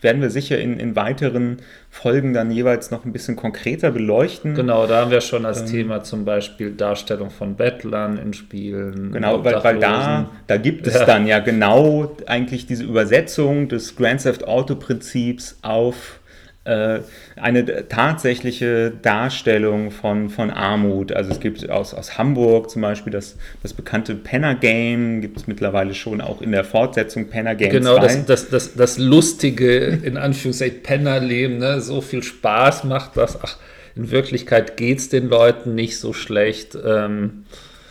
werden 0.00 0.22
wir 0.22 0.30
sicher 0.30 0.58
in, 0.58 0.78
in 0.78 0.96
weiteren 0.96 1.58
Folgen 1.90 2.32
dann 2.32 2.50
jeweils 2.50 2.90
noch 2.90 3.04
ein 3.04 3.12
bisschen 3.12 3.36
konkreter 3.36 3.90
beleuchten. 3.90 4.54
Genau, 4.54 4.86
da 4.86 5.00
haben 5.00 5.10
wir 5.10 5.20
schon 5.20 5.46
als 5.46 5.60
ähm, 5.62 5.66
Thema 5.66 6.02
zum 6.02 6.24
Beispiel 6.24 6.72
Darstellung 6.72 7.30
von 7.30 7.56
Bettlern 7.56 8.18
in 8.18 8.32
Spielen. 8.34 9.12
Genau, 9.12 9.44
weil, 9.44 9.62
weil 9.64 9.78
da, 9.78 10.30
da 10.46 10.56
gibt 10.56 10.86
es 10.86 10.94
ja. 10.94 11.04
dann 11.04 11.26
ja 11.26 11.38
genau 11.38 12.16
eigentlich 12.26 12.66
diese 12.66 12.84
Übersetzung 12.84 13.68
des 13.68 13.96
Grand 13.96 14.22
Theft 14.22 14.46
Auto 14.46 14.74
Prinzips 14.74 15.58
auf 15.62 16.20
eine 16.66 17.88
tatsächliche 17.88 18.92
Darstellung 19.02 19.90
von, 19.90 20.30
von 20.30 20.50
Armut. 20.50 21.12
Also 21.12 21.30
es 21.30 21.40
gibt 21.40 21.68
aus, 21.70 21.94
aus 21.94 22.18
Hamburg 22.18 22.70
zum 22.70 22.82
Beispiel 22.82 23.12
das, 23.12 23.36
das 23.62 23.72
bekannte 23.72 24.14
Penner 24.14 24.54
Game, 24.54 25.20
gibt 25.20 25.36
es 25.36 25.46
mittlerweile 25.46 25.94
schon 25.94 26.20
auch 26.20 26.42
in 26.42 26.52
der 26.52 26.64
Fortsetzung 26.64 27.28
Penner 27.28 27.54
Game 27.54 27.70
Genau, 27.70 27.98
2. 27.98 28.02
Das, 28.02 28.26
das, 28.26 28.48
das, 28.48 28.74
das 28.74 28.98
lustige, 28.98 29.78
in 29.86 30.16
Anführungszeichen, 30.16 30.82
Pennerleben, 30.82 31.58
ne? 31.58 31.80
so 31.80 32.00
viel 32.00 32.22
Spaß 32.22 32.84
macht 32.84 33.16
das. 33.16 33.38
Ach, 33.42 33.56
in 33.94 34.10
Wirklichkeit 34.10 34.76
geht 34.76 34.98
es 34.98 35.08
den 35.08 35.28
Leuten 35.28 35.74
nicht 35.74 35.98
so 35.98 36.12
schlecht. 36.12 36.76
Ähm, 36.84 37.44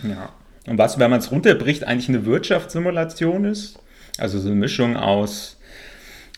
ja. 0.03 0.29
Und 0.67 0.77
was, 0.77 0.99
wenn 0.99 1.09
man 1.09 1.19
es 1.19 1.31
runterbricht, 1.31 1.85
eigentlich 1.85 2.09
eine 2.09 2.25
Wirtschaftssimulation 2.25 3.45
ist? 3.45 3.79
Also 4.17 4.39
so 4.39 4.47
eine 4.47 4.55
Mischung 4.55 4.97
aus, 4.97 5.57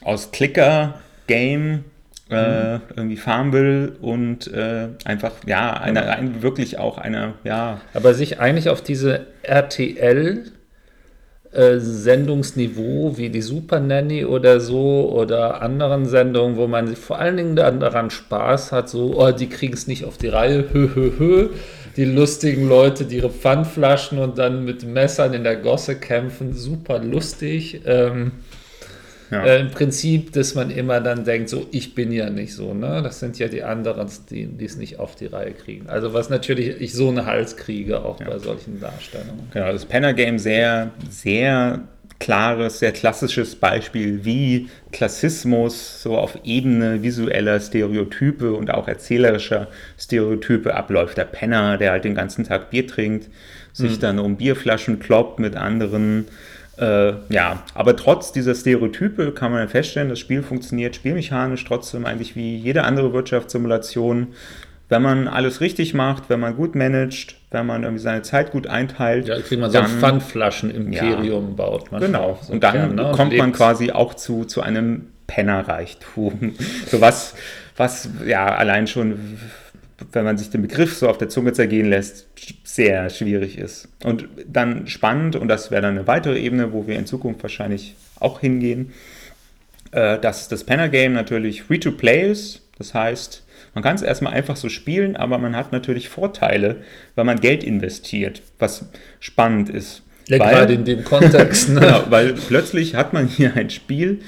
aus 0.01 0.31
Clicker, 0.31 0.99
Game, 1.27 1.83
äh, 2.29 2.79
irgendwie 2.95 3.17
fahren 3.17 3.53
will 3.53 3.95
und 4.01 4.51
äh, 4.53 4.89
einfach, 5.05 5.31
ja, 5.45 5.73
eine, 5.73 6.09
ein, 6.09 6.41
wirklich 6.41 6.77
auch 6.77 6.97
eine, 6.97 7.35
ja. 7.43 7.81
Aber 7.93 8.13
sich 8.13 8.39
eigentlich 8.39 8.69
auf 8.69 8.81
diese 8.81 9.27
RTL 9.43 10.43
äh, 11.51 11.79
Sendungsniveau 11.79 13.17
wie 13.17 13.29
die 13.29 13.41
Super 13.41 13.79
Nanny 13.79 14.25
oder 14.25 14.59
so 14.59 15.09
oder 15.11 15.61
anderen 15.61 16.05
Sendungen, 16.05 16.57
wo 16.57 16.67
man 16.67 16.95
vor 16.95 17.19
allen 17.19 17.37
Dingen 17.37 17.55
daran 17.55 18.09
Spaß 18.09 18.71
hat, 18.71 18.89
so, 18.89 19.17
oh, 19.17 19.31
die 19.31 19.47
kriegen 19.47 19.73
es 19.73 19.87
nicht 19.87 20.03
auf 20.03 20.17
die 20.17 20.27
Reihe, 20.27 20.65
hö, 20.71 20.89
hö, 20.93 21.11
hö. 21.17 21.49
Die 21.95 22.05
lustigen 22.05 22.67
Leute, 22.67 23.05
die 23.05 23.17
ihre 23.17 23.31
Pfandflaschen 23.31 24.19
und 24.19 24.37
dann 24.37 24.65
mit 24.65 24.83
Messern 24.83 25.33
in 25.33 25.43
der 25.43 25.55
Gosse 25.55 25.95
kämpfen, 25.95 26.53
super 26.53 26.99
lustig. 26.99 27.81
Ähm, 27.85 28.33
ja. 29.31 29.43
Äh, 29.43 29.61
Im 29.61 29.71
Prinzip, 29.71 30.31
dass 30.33 30.55
man 30.55 30.69
immer 30.69 31.01
dann 31.01 31.25
denkt, 31.25 31.49
so, 31.49 31.67
ich 31.71 31.95
bin 31.95 32.11
ja 32.11 32.29
nicht 32.29 32.53
so, 32.53 32.73
ne? 32.73 33.01
Das 33.03 33.19
sind 33.19 33.37
ja 33.39 33.47
die 33.47 33.63
anderen, 33.63 34.07
die 34.29 34.63
es 34.63 34.77
nicht 34.77 34.99
auf 34.99 35.15
die 35.15 35.25
Reihe 35.25 35.51
kriegen. 35.51 35.89
Also 35.89 36.13
was 36.13 36.29
natürlich 36.29 36.79
ich 36.81 36.93
so 36.93 37.09
einen 37.09 37.25
Hals 37.25 37.57
kriege, 37.57 38.03
auch 38.03 38.19
ja. 38.19 38.27
bei 38.27 38.39
solchen 38.39 38.79
Darstellungen. 38.79 39.49
Genau, 39.53 39.71
das 39.71 39.85
Penner 39.85 40.13
Game 40.13 40.39
sehr, 40.39 40.91
sehr 41.09 41.81
klares, 42.19 42.79
sehr 42.79 42.91
klassisches 42.91 43.55
Beispiel, 43.55 44.25
wie 44.25 44.69
Klassismus 44.91 46.01
so 46.01 46.17
auf 46.17 46.39
Ebene 46.43 47.03
visueller 47.03 47.59
Stereotype 47.59 48.53
und 48.53 48.71
auch 48.71 48.87
erzählerischer 48.87 49.67
Stereotype 49.99 50.73
abläuft. 50.73 51.17
Der 51.17 51.25
Penner, 51.25 51.77
der 51.77 51.91
halt 51.91 52.05
den 52.05 52.15
ganzen 52.15 52.43
Tag 52.43 52.71
Bier 52.71 52.87
trinkt, 52.87 53.29
sich 53.73 53.93
hm. 53.93 53.99
dann 53.99 54.19
um 54.19 54.37
Bierflaschen 54.37 54.99
kloppt 54.99 55.39
mit 55.39 55.55
anderen 55.55 56.25
äh, 56.77 57.13
ja, 57.29 57.63
aber 57.73 57.95
trotz 57.95 58.31
dieser 58.31 58.53
Stereotype 58.53 59.31
kann 59.31 59.51
man 59.51 59.67
feststellen, 59.67 60.09
das 60.09 60.19
Spiel 60.19 60.43
funktioniert 60.43 60.95
spielmechanisch 60.95 61.65
trotzdem 61.65 62.05
eigentlich 62.05 62.35
wie 62.35 62.55
jede 62.55 62.83
andere 62.83 63.13
Wirtschaftssimulation. 63.13 64.27
Wenn 64.89 65.01
man 65.01 65.27
alles 65.27 65.59
richtig 65.59 65.93
macht, 65.93 66.29
wenn 66.29 66.39
man 66.39 66.55
gut 66.55 66.75
managt, 66.75 67.35
wenn 67.51 67.65
man 67.65 67.83
irgendwie 67.83 68.01
seine 68.01 68.21
Zeit 68.21 68.51
gut 68.51 68.67
einteilt. 68.67 69.27
Ja, 69.27 69.35
kriegt 69.41 69.59
man 69.59 69.69
so 69.69 69.79
ein 69.79 69.87
Pfandflaschen-Imperium 69.87 71.49
ja, 71.49 71.55
baut 71.55 71.91
man. 71.91 71.99
Genau. 71.99 72.39
So 72.41 72.53
und 72.53 72.63
dann 72.63 72.73
Kern, 72.73 72.95
ne? 72.95 73.11
kommt 73.13 73.35
man 73.35 73.51
quasi 73.51 73.91
auch 73.91 74.13
zu, 74.13 74.45
zu 74.45 74.61
einem 74.61 75.07
Pennerreichtum. 75.25 76.53
so 76.87 77.01
was, 77.01 77.35
was 77.75 78.09
ja 78.25 78.45
allein 78.45 78.87
schon 78.87 79.39
wenn 80.11 80.25
man 80.25 80.37
sich 80.37 80.49
den 80.49 80.61
Begriff 80.61 80.95
so 80.95 81.09
auf 81.09 81.17
der 81.17 81.29
Zunge 81.29 81.53
zergehen 81.53 81.89
lässt, 81.89 82.27
sehr 82.63 83.09
schwierig 83.09 83.57
ist. 83.57 83.89
Und 84.03 84.27
dann 84.47 84.87
spannend, 84.87 85.35
und 85.35 85.47
das 85.47 85.71
wäre 85.71 85.81
dann 85.81 85.97
eine 85.97 86.07
weitere 86.07 86.39
Ebene, 86.39 86.71
wo 86.71 86.87
wir 86.87 86.97
in 86.97 87.05
Zukunft 87.05 87.41
wahrscheinlich 87.41 87.95
auch 88.19 88.39
hingehen, 88.39 88.93
äh, 89.91 90.19
dass 90.19 90.47
das 90.47 90.63
Penner 90.63 90.89
Game 90.89 91.13
natürlich 91.13 91.63
Free-to-Play 91.63 92.29
ist. 92.31 92.61
Das 92.77 92.93
heißt, 92.93 93.43
man 93.73 93.83
kann 93.83 93.95
es 93.95 94.01
erstmal 94.01 94.33
einfach 94.33 94.55
so 94.55 94.69
spielen, 94.69 95.15
aber 95.15 95.37
man 95.39 95.55
hat 95.55 95.71
natürlich 95.71 96.09
Vorteile, 96.09 96.83
weil 97.15 97.25
man 97.25 97.39
Geld 97.39 97.63
investiert, 97.63 98.41
was 98.59 98.85
spannend 99.19 99.69
ist. 99.69 100.03
Weil, 100.29 100.39
gerade 100.39 100.73
in 100.73 100.85
dem 100.85 101.03
Kontext. 101.03 101.69
Ne? 101.77 101.79
genau, 101.81 102.03
weil 102.09 102.33
plötzlich 102.33 102.95
hat 102.95 103.13
man 103.13 103.27
hier 103.27 103.55
ein 103.55 103.69
Spiel 103.69 104.19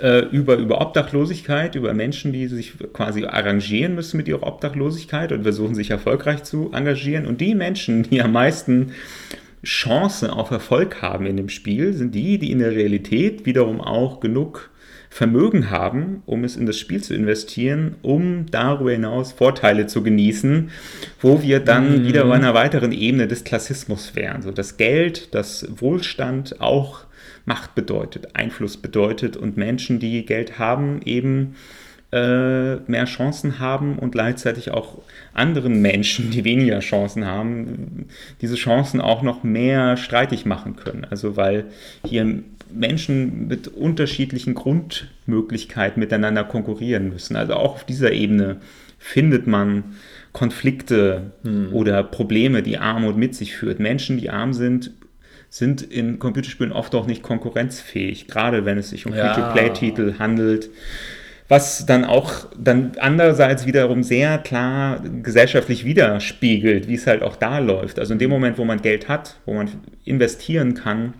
äh, 0.00 0.24
über, 0.26 0.56
über 0.56 0.80
Obdachlosigkeit, 0.80 1.74
über 1.74 1.94
Menschen, 1.94 2.32
die 2.32 2.46
sich 2.48 2.74
quasi 2.92 3.24
arrangieren 3.24 3.94
müssen 3.94 4.16
mit 4.16 4.28
ihrer 4.28 4.46
Obdachlosigkeit 4.46 5.32
und 5.32 5.42
versuchen 5.42 5.74
sich 5.74 5.90
erfolgreich 5.90 6.44
zu 6.44 6.70
engagieren. 6.72 7.26
Und 7.26 7.40
die 7.40 7.54
Menschen, 7.54 8.04
die 8.04 8.22
am 8.22 8.32
meisten 8.32 8.92
Chancen 9.64 10.30
auf 10.30 10.50
Erfolg 10.50 11.02
haben 11.02 11.26
in 11.26 11.36
dem 11.36 11.48
Spiel, 11.48 11.92
sind 11.92 12.14
die, 12.14 12.38
die 12.38 12.52
in 12.52 12.60
der 12.60 12.72
Realität 12.72 13.46
wiederum 13.46 13.80
auch 13.80 14.20
genug 14.20 14.70
Vermögen 15.10 15.70
haben, 15.70 16.22
um 16.26 16.44
es 16.44 16.56
in 16.56 16.66
das 16.66 16.78
Spiel 16.78 17.02
zu 17.02 17.14
investieren, 17.14 17.96
um 18.02 18.46
darüber 18.50 18.92
hinaus 18.92 19.32
Vorteile 19.32 19.86
zu 19.86 20.02
genießen, 20.02 20.70
wo 21.20 21.42
wir 21.42 21.60
dann 21.60 22.02
mhm. 22.02 22.06
wieder 22.06 22.24
bei 22.24 22.34
einer 22.34 22.54
weiteren 22.54 22.92
Ebene 22.92 23.26
des 23.26 23.44
Klassismus 23.44 24.14
wären. 24.14 24.42
So 24.42 24.50
das 24.50 24.76
Geld, 24.76 25.34
das 25.34 25.66
Wohlstand 25.80 26.60
auch 26.60 27.04
Macht 27.46 27.74
bedeutet, 27.74 28.36
Einfluss 28.36 28.76
bedeutet 28.76 29.38
und 29.38 29.56
Menschen, 29.56 29.98
die 29.98 30.26
Geld 30.26 30.58
haben, 30.58 31.00
eben 31.06 31.54
äh, 32.12 32.76
mehr 32.76 33.04
Chancen 33.06 33.58
haben 33.58 33.98
und 33.98 34.12
gleichzeitig 34.12 34.70
auch 34.70 34.98
anderen 35.32 35.80
Menschen, 35.80 36.30
die 36.30 36.44
weniger 36.44 36.80
Chancen 36.80 37.26
haben, 37.26 38.06
diese 38.40 38.56
Chancen 38.56 39.00
auch 39.00 39.22
noch 39.22 39.44
mehr 39.44 39.96
streitig 39.96 40.46
machen 40.46 40.76
können. 40.76 41.06
Also 41.08 41.36
weil 41.36 41.66
hier 42.04 42.42
Menschen 42.72 43.48
mit 43.48 43.68
unterschiedlichen 43.68 44.54
Grundmöglichkeiten 44.54 46.00
miteinander 46.00 46.44
konkurrieren 46.44 47.08
müssen. 47.08 47.36
Also 47.36 47.54
auch 47.54 47.74
auf 47.74 47.84
dieser 47.84 48.12
Ebene 48.12 48.58
findet 48.98 49.46
man 49.46 49.84
Konflikte 50.32 51.32
hm. 51.42 51.72
oder 51.72 52.02
Probleme, 52.02 52.62
die 52.62 52.78
Armut 52.78 53.16
mit 53.16 53.34
sich 53.34 53.56
führt. 53.56 53.80
Menschen, 53.80 54.18
die 54.18 54.30
arm 54.30 54.52
sind, 54.52 54.92
sind 55.50 55.82
in 55.82 56.18
Computerspielen 56.18 56.72
oft 56.72 56.94
auch 56.94 57.06
nicht 57.06 57.22
konkurrenzfähig, 57.22 58.28
gerade 58.28 58.64
wenn 58.64 58.78
es 58.78 58.90
sich 58.90 59.06
um 59.06 59.14
ja. 59.14 59.32
Free-to-Play-Titel 59.32 60.14
handelt. 60.18 60.70
Was 61.48 61.86
dann 61.86 62.04
auch 62.04 62.46
dann 62.58 62.92
andererseits 63.00 63.64
wiederum 63.64 64.02
sehr 64.02 64.36
klar 64.36 65.02
gesellschaftlich 65.22 65.86
widerspiegelt, 65.86 66.88
wie 66.88 66.94
es 66.94 67.06
halt 67.06 67.22
auch 67.22 67.36
da 67.36 67.58
läuft. 67.58 67.98
Also 67.98 68.12
in 68.12 68.18
dem 68.18 68.28
Moment, 68.28 68.58
wo 68.58 68.66
man 68.66 68.82
Geld 68.82 69.08
hat, 69.08 69.36
wo 69.46 69.54
man 69.54 69.70
investieren 70.04 70.74
kann, 70.74 71.14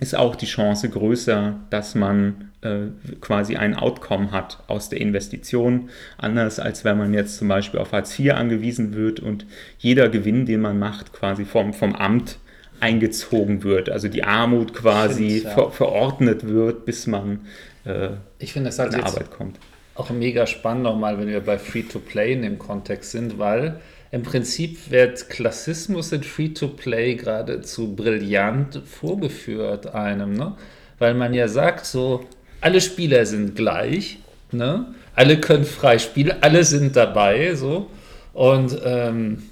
ist 0.00 0.14
auch 0.14 0.36
die 0.36 0.46
Chance 0.46 0.88
größer, 0.88 1.58
dass 1.70 1.94
man 1.94 2.50
äh, 2.60 2.86
quasi 3.20 3.56
ein 3.56 3.74
Outcome 3.74 4.30
hat 4.30 4.62
aus 4.68 4.88
der 4.88 5.00
Investition. 5.00 5.90
Anders 6.18 6.60
als 6.60 6.84
wenn 6.84 6.98
man 6.98 7.14
jetzt 7.14 7.38
zum 7.38 7.48
Beispiel 7.48 7.80
auf 7.80 7.92
Hartz 7.92 8.18
IV 8.18 8.34
angewiesen 8.34 8.94
wird 8.94 9.20
und 9.20 9.46
jeder 9.78 10.08
Gewinn, 10.08 10.46
den 10.46 10.60
man 10.60 10.78
macht, 10.78 11.12
quasi 11.12 11.44
vom, 11.44 11.72
vom 11.72 11.94
Amt 11.94 12.38
eingezogen 12.80 13.64
wird. 13.64 13.90
Also 13.90 14.08
die 14.08 14.22
Armut 14.22 14.72
quasi 14.72 15.42
ja. 15.42 15.50
ver 15.50 15.70
verordnet 15.70 16.46
wird, 16.46 16.84
bis 16.84 17.08
man 17.08 17.40
äh, 17.84 18.10
ich 18.38 18.52
finde 18.52 18.70
das 18.70 18.78
in 18.78 19.00
Arbeit 19.00 19.30
kommt. 19.30 19.58
Auch 19.94 20.10
mega 20.10 20.46
spannend 20.46 20.84
nochmal, 20.84 21.18
wenn 21.18 21.26
wir 21.26 21.40
bei 21.40 21.58
Free-to-Play 21.58 22.34
in 22.34 22.42
dem 22.42 22.58
Kontext 22.58 23.10
sind, 23.10 23.38
weil 23.38 23.80
im 24.10 24.22
Prinzip 24.22 24.90
wird 24.90 25.28
Klassismus 25.28 26.12
in 26.12 26.22
Free-to-Play 26.22 27.16
geradezu 27.16 27.94
brillant 27.94 28.80
vorgeführt 28.86 29.94
einem, 29.94 30.34
ne? 30.34 30.56
weil 30.98 31.14
man 31.14 31.34
ja 31.34 31.48
sagt, 31.48 31.86
so, 31.86 32.24
alle 32.60 32.80
Spieler 32.80 33.26
sind 33.26 33.54
gleich, 33.54 34.18
ne? 34.50 34.94
alle 35.14 35.38
können 35.38 35.64
frei 35.64 35.98
spielen, 35.98 36.36
alle 36.40 36.64
sind 36.64 36.96
dabei, 36.96 37.54
so. 37.54 37.90
Und 38.32 38.78
ähm, 38.84 39.42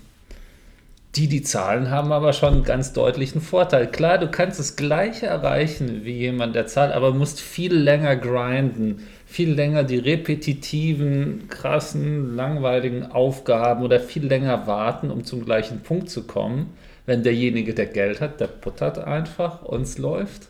Die, 1.17 1.29
die 1.29 1.41
Zahlen 1.43 1.91
haben 1.91 2.13
aber 2.13 2.35
schon 2.35 2.53
einen 2.53 2.63
ganz 2.63 2.93
deutlichen 2.93 3.41
Vorteil. 3.41 3.91
Klar, 3.91 4.19
du 4.19 4.29
kannst 4.31 4.61
das 4.61 4.77
Gleiche 4.77 5.25
erreichen 5.25 6.05
wie 6.05 6.13
jemand, 6.13 6.55
der 6.55 6.67
zahlt, 6.67 6.93
aber 6.93 7.15
musst 7.15 7.41
viel 7.41 7.73
länger 7.75 8.17
grinden, 8.17 9.07
viel 9.27 9.53
länger 9.53 9.83
die 9.83 9.99
repetitiven, 9.99 11.49
krassen, 11.49 12.37
langweiligen 12.37 13.05
Aufgaben 13.05 13.83
oder 13.83 14.01
viel 14.01 14.25
länger 14.25 14.67
warten, 14.67 15.11
um 15.11 15.25
zum 15.25 15.45
gleichen 15.45 15.81
Punkt 15.81 16.09
zu 16.09 16.23
kommen. 16.23 16.75
Wenn 17.05 17.23
derjenige, 17.23 17.75
der 17.75 17.87
Geld 17.87 18.21
hat, 18.21 18.41
der 18.41 18.47
puttert 18.47 18.99
einfach 18.99 19.63
und 19.63 19.83
es 19.83 19.99
läuft. 19.99 20.49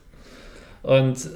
Und 0.82 1.28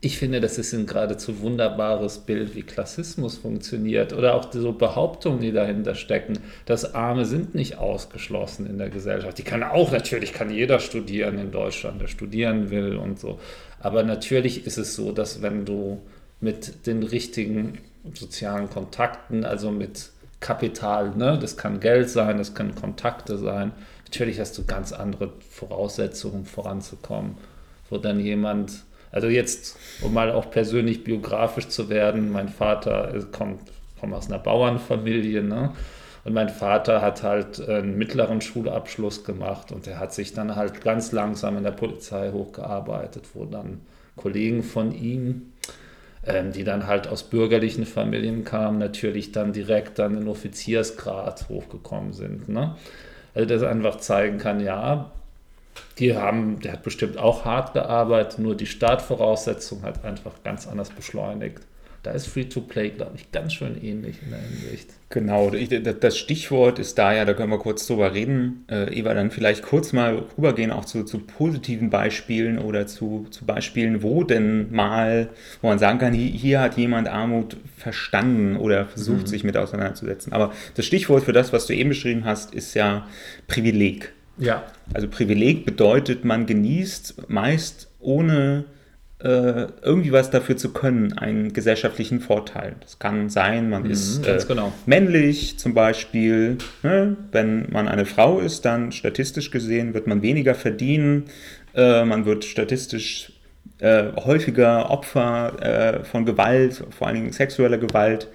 ich 0.00 0.18
finde, 0.18 0.40
das 0.40 0.58
ist 0.58 0.74
ein 0.74 0.86
geradezu 0.86 1.40
wunderbares 1.40 2.18
Bild, 2.18 2.54
wie 2.54 2.62
Klassismus 2.62 3.38
funktioniert 3.38 4.12
oder 4.12 4.34
auch 4.34 4.52
so 4.52 4.72
Behauptungen, 4.72 5.40
die 5.40 5.52
dahinter 5.52 5.94
stecken, 5.94 6.38
dass 6.66 6.94
Arme 6.94 7.24
sind 7.24 7.54
nicht 7.54 7.78
ausgeschlossen 7.78 8.66
in 8.66 8.78
der 8.78 8.90
Gesellschaft. 8.90 9.38
Die 9.38 9.42
kann 9.42 9.62
auch, 9.62 9.90
natürlich 9.90 10.32
kann 10.34 10.50
jeder 10.50 10.80
studieren 10.80 11.38
in 11.38 11.50
Deutschland, 11.50 12.00
der 12.00 12.08
studieren 12.08 12.70
will 12.70 12.96
und 12.96 13.18
so. 13.18 13.40
Aber 13.80 14.02
natürlich 14.02 14.66
ist 14.66 14.76
es 14.76 14.94
so, 14.94 15.12
dass 15.12 15.42
wenn 15.42 15.64
du 15.64 16.02
mit 16.40 16.86
den 16.86 17.02
richtigen 17.02 17.78
sozialen 18.14 18.70
Kontakten, 18.70 19.44
also 19.44 19.70
mit 19.70 20.10
Kapital, 20.40 21.16
ne, 21.16 21.38
das 21.40 21.56
kann 21.56 21.80
Geld 21.80 22.10
sein, 22.10 22.38
das 22.38 22.54
können 22.54 22.74
Kontakte 22.74 23.38
sein, 23.38 23.72
natürlich 24.04 24.38
hast 24.38 24.56
du 24.58 24.64
ganz 24.64 24.92
andere 24.92 25.32
Voraussetzungen 25.50 26.44
voranzukommen, 26.44 27.36
wo 27.90 27.98
dann 27.98 28.20
jemand 28.20 28.84
also 29.12 29.28
jetzt, 29.28 29.78
um 30.02 30.12
mal 30.12 30.30
auch 30.30 30.50
persönlich 30.50 31.04
biografisch 31.04 31.68
zu 31.68 31.88
werden, 31.88 32.30
mein 32.30 32.50
Vater 32.50 33.14
kommt, 33.32 33.60
kommt 33.98 34.12
aus 34.12 34.26
einer 34.26 34.38
Bauernfamilie, 34.38 35.42
ne? 35.42 35.72
Und 36.24 36.34
mein 36.34 36.48
Vater 36.48 37.00
hat 37.02 37.22
halt 37.22 37.66
einen 37.66 37.96
mittleren 37.96 38.40
Schulabschluss 38.40 39.24
gemacht 39.24 39.70
und 39.70 39.86
er 39.86 40.00
hat 40.00 40.12
sich 40.12 40.34
dann 40.34 40.56
halt 40.56 40.82
ganz 40.82 41.12
langsam 41.12 41.56
in 41.56 41.62
der 41.62 41.70
Polizei 41.70 42.32
hochgearbeitet, 42.32 43.24
wo 43.32 43.44
dann 43.44 43.80
Kollegen 44.16 44.62
von 44.62 44.92
ihm, 44.92 45.52
ähm, 46.26 46.52
die 46.52 46.64
dann 46.64 46.86
halt 46.86 47.08
aus 47.08 47.22
bürgerlichen 47.22 47.86
Familien 47.86 48.44
kamen, 48.44 48.78
natürlich 48.78 49.32
dann 49.32 49.52
direkt 49.52 49.98
dann 49.98 50.16
in 50.16 50.28
Offiziersgrad 50.28 51.48
hochgekommen 51.48 52.12
sind. 52.12 52.48
Ne? 52.48 52.76
Also 53.34 53.48
das 53.48 53.62
einfach 53.62 53.96
zeigen 53.96 54.38
kann, 54.38 54.60
ja, 54.60 55.10
die 55.98 56.16
haben, 56.16 56.60
der 56.60 56.72
hat 56.72 56.82
bestimmt 56.82 57.18
auch 57.18 57.44
hart 57.44 57.74
gearbeitet, 57.74 58.38
nur 58.38 58.54
die 58.54 58.66
Startvoraussetzung 58.66 59.82
hat 59.82 60.04
einfach 60.04 60.32
ganz 60.42 60.66
anders 60.66 60.90
beschleunigt. 60.90 61.60
Da 62.06 62.12
ist 62.12 62.28
Free-to-Play, 62.28 62.90
glaube 62.90 63.16
ich, 63.16 63.32
ganz 63.32 63.54
schön 63.54 63.82
ähnlich 63.82 64.18
in 64.24 64.30
der 64.30 64.38
Hinsicht. 64.38 64.90
Genau, 65.08 65.50
das 65.50 66.16
Stichwort 66.16 66.78
ist 66.78 66.96
da 66.98 67.12
ja, 67.12 67.24
da 67.24 67.34
können 67.34 67.50
wir 67.50 67.58
kurz 67.58 67.84
drüber 67.84 68.14
reden. 68.14 68.64
Äh, 68.70 68.96
Eva, 68.96 69.12
dann 69.12 69.32
vielleicht 69.32 69.64
kurz 69.64 69.92
mal 69.92 70.22
rübergehen 70.38 70.70
auch 70.70 70.84
zu, 70.84 71.02
zu 71.02 71.18
positiven 71.18 71.90
Beispielen 71.90 72.60
oder 72.60 72.86
zu, 72.86 73.26
zu, 73.30 73.44
Beispielen, 73.44 74.04
wo 74.04 74.22
denn 74.22 74.70
mal, 74.70 75.30
wo 75.62 75.66
man 75.66 75.80
sagen 75.80 75.98
kann, 75.98 76.12
hier, 76.12 76.30
hier 76.30 76.60
hat 76.60 76.76
jemand 76.76 77.08
Armut 77.08 77.56
verstanden 77.76 78.56
oder 78.56 78.86
versucht, 78.86 79.22
mhm. 79.22 79.26
sich 79.26 79.42
mit 79.42 79.56
auseinanderzusetzen. 79.56 80.32
Aber 80.32 80.52
das 80.76 80.86
Stichwort 80.86 81.24
für 81.24 81.32
das, 81.32 81.52
was 81.52 81.66
du 81.66 81.74
eben 81.74 81.88
beschrieben 81.88 82.24
hast, 82.24 82.54
ist 82.54 82.74
ja 82.74 83.08
Privileg. 83.48 84.12
Ja. 84.38 84.62
Also 84.94 85.08
Privileg 85.08 85.66
bedeutet, 85.66 86.24
man 86.24 86.46
genießt 86.46 87.28
meist 87.28 87.88
ohne 87.98 88.66
äh, 89.18 89.66
irgendwie 89.82 90.12
was 90.12 90.30
dafür 90.30 90.56
zu 90.56 90.72
können, 90.72 91.14
einen 91.14 91.52
gesellschaftlichen 91.52 92.20
Vorteil. 92.20 92.76
Das 92.80 92.98
kann 92.98 93.30
sein, 93.30 93.70
man 93.70 93.84
mhm, 93.84 93.90
ist 93.90 94.26
äh, 94.26 94.38
genau. 94.46 94.72
männlich 94.84 95.58
zum 95.58 95.72
Beispiel. 95.72 96.58
Ne? 96.82 97.16
Wenn 97.32 97.70
man 97.70 97.88
eine 97.88 98.04
Frau 98.04 98.40
ist, 98.40 98.64
dann 98.64 98.92
statistisch 98.92 99.50
gesehen 99.50 99.94
wird 99.94 100.06
man 100.06 100.22
weniger 100.22 100.54
verdienen. 100.54 101.24
Äh, 101.74 102.04
man 102.04 102.26
wird 102.26 102.44
statistisch 102.44 103.32
äh, 103.78 104.12
häufiger 104.16 104.90
Opfer 104.90 105.62
äh, 105.62 106.04
von 106.04 106.24
Gewalt, 106.24 106.84
vor 106.90 107.06
allen 107.06 107.16
Dingen 107.16 107.32
sexueller 107.32 107.78
Gewalt. 107.78 108.28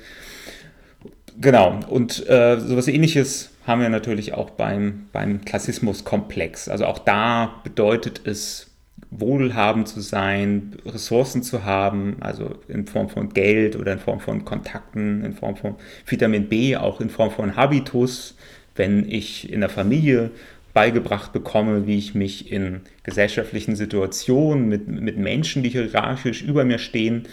Genau, 1.39 1.79
und 1.89 2.27
äh, 2.27 2.59
sowas 2.59 2.87
ähnliches 2.87 3.51
haben 3.65 3.81
wir 3.81 3.89
natürlich 3.89 4.33
auch 4.33 4.49
beim, 4.49 5.07
beim 5.11 5.45
Klassismuskomplex. 5.45 6.69
Also 6.69 6.85
auch 6.85 6.99
da 6.99 7.61
bedeutet 7.63 8.21
es, 8.25 8.70
wohlhabend 9.11 9.89
zu 9.89 9.99
sein, 9.99 10.77
Ressourcen 10.85 11.43
zu 11.43 11.65
haben, 11.65 12.15
also 12.21 12.55
in 12.69 12.87
Form 12.87 13.09
von 13.09 13.29
Geld 13.33 13.75
oder 13.75 13.93
in 13.93 13.99
Form 13.99 14.21
von 14.21 14.45
Kontakten, 14.45 15.23
in 15.23 15.33
Form 15.33 15.57
von 15.57 15.75
Vitamin 16.05 16.47
B, 16.47 16.77
auch 16.77 17.01
in 17.01 17.09
Form 17.09 17.29
von 17.29 17.57
Habitus, 17.57 18.35
wenn 18.75 19.07
ich 19.09 19.51
in 19.51 19.59
der 19.59 19.69
Familie 19.69 20.31
beigebracht 20.73 21.33
bekomme, 21.33 21.85
wie 21.85 21.97
ich 21.97 22.15
mich 22.15 22.51
in 22.51 22.79
gesellschaftlichen 23.03 23.75
Situationen 23.75 24.69
mit, 24.69 24.87
mit 24.87 25.17
Menschen, 25.17 25.61
die 25.63 25.69
hierarchisch 25.69 26.41
über 26.41 26.63
mir 26.63 26.79
stehen, 26.79 27.27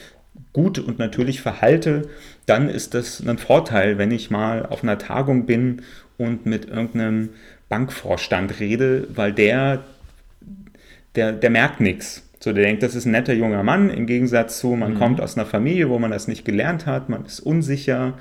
gut 0.52 0.80
und 0.80 0.98
natürlich 0.98 1.40
verhalte, 1.40 2.08
dann 2.46 2.68
ist 2.68 2.94
das 2.94 3.24
ein 3.24 3.38
Vorteil, 3.38 3.98
wenn 3.98 4.10
ich 4.10 4.30
mal 4.30 4.66
auf 4.66 4.82
einer 4.82 4.98
Tagung 4.98 5.46
bin 5.46 5.82
und 6.16 6.46
mit 6.46 6.66
irgendeinem 6.66 7.30
Bankvorstand 7.68 8.58
rede, 8.58 9.06
weil 9.14 9.32
der, 9.32 9.84
der, 11.18 11.32
der 11.32 11.50
merkt 11.50 11.80
nichts. 11.80 12.22
So, 12.38 12.52
der 12.52 12.62
denkt, 12.62 12.84
das 12.84 12.94
ist 12.94 13.04
ein 13.04 13.10
netter 13.10 13.34
junger 13.34 13.64
Mann, 13.64 13.90
im 13.90 14.06
Gegensatz 14.06 14.60
zu, 14.60 14.68
man 14.68 14.94
mhm. 14.94 14.98
kommt 14.98 15.20
aus 15.20 15.36
einer 15.36 15.46
Familie, 15.46 15.90
wo 15.90 15.98
man 15.98 16.12
das 16.12 16.28
nicht 16.28 16.44
gelernt 16.44 16.86
hat, 16.86 17.08
man 17.08 17.26
ist 17.26 17.40
unsicher. 17.40 18.16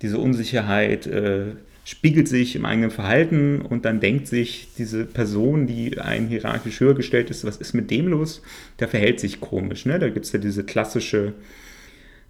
Diese 0.00 0.18
Unsicherheit 0.18 1.06
äh, 1.06 1.42
spiegelt 1.84 2.28
sich 2.28 2.56
im 2.56 2.64
eigenen 2.64 2.90
Verhalten 2.90 3.60
und 3.60 3.84
dann 3.84 4.00
denkt 4.00 4.26
sich 4.26 4.68
diese 4.78 5.04
Person, 5.04 5.66
die 5.66 5.98
ein 5.98 6.28
hierarchisch 6.28 6.80
höher 6.80 6.94
gestellt 6.94 7.28
ist, 7.28 7.44
was 7.44 7.58
ist 7.58 7.74
mit 7.74 7.90
dem 7.90 8.08
los? 8.08 8.40
Der 8.80 8.88
verhält 8.88 9.20
sich 9.20 9.40
komisch. 9.40 9.84
Ne? 9.84 9.98
Da 9.98 10.08
gibt 10.08 10.24
es 10.24 10.32
ja 10.32 10.38
diese 10.38 10.64
klassische 10.64 11.34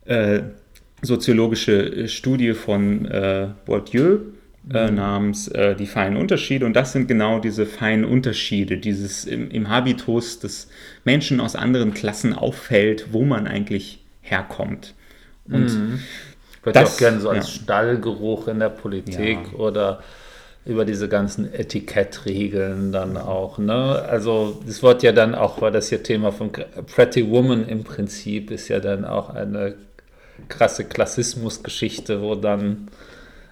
äh, 0.07 0.40
soziologische 1.02 2.09
Studie 2.09 2.54
von 2.54 3.07
äh, 3.07 3.48
Bourdieu, 3.64 4.18
äh, 4.72 4.90
mhm. 4.90 4.96
namens 4.96 5.48
äh, 5.48 5.74
Die 5.74 5.87
feinen 5.87 6.16
Unterschiede. 6.16 6.66
Und 6.66 6.74
das 6.74 6.92
sind 6.92 7.09
genau 7.09 7.38
diese 7.38 7.66
feinen 7.66 8.04
Unterschiede, 8.04 8.78
dieses 8.78 9.24
im, 9.24 9.50
im, 9.50 9.68
Habitus 9.68 10.40
des 10.40 10.68
Menschen 11.04 11.40
aus 11.40 11.57
anderen 11.57 11.94
Klassen 11.94 12.33
auffällt, 12.33 13.12
wo 13.12 13.24
man 13.24 13.46
eigentlich 13.46 14.04
herkommt. 14.20 14.94
Und 15.46 15.72
mhm. 15.72 16.00
Wird 16.62 16.76
das, 16.76 16.94
auch 16.94 16.98
gerne 16.98 17.20
so 17.20 17.31
als 17.31 17.46
ja. 17.46 17.62
Stallgeruch 17.62 18.48
in 18.48 18.59
der 18.59 18.68
Politik 18.68 19.38
ja. 19.52 19.59
oder 19.59 20.02
über 20.66 20.85
diese 20.85 21.09
ganzen 21.09 21.52
Etikettregeln 21.52 22.92
dann 22.92 23.16
auch. 23.16 23.57
Ne? 23.57 23.74
Also 23.74 24.61
es 24.68 24.83
wird 24.83 25.02
ja 25.02 25.12
dann 25.12 25.35
auch, 25.35 25.62
weil 25.62 25.72
das 25.72 25.88
hier 25.88 26.02
Thema 26.02 26.31
von 26.31 26.50
Pretty 26.52 27.31
Woman 27.31 27.66
im 27.66 27.85
Prinzip 27.85 28.50
ist 28.50 28.68
ja 28.68 28.78
dann 28.81 29.07
auch 29.07 29.31
eine 29.31 29.76
krasse 30.48 30.85
Klassismusgeschichte, 30.85 32.20
wo 32.20 32.35
dann 32.35 32.88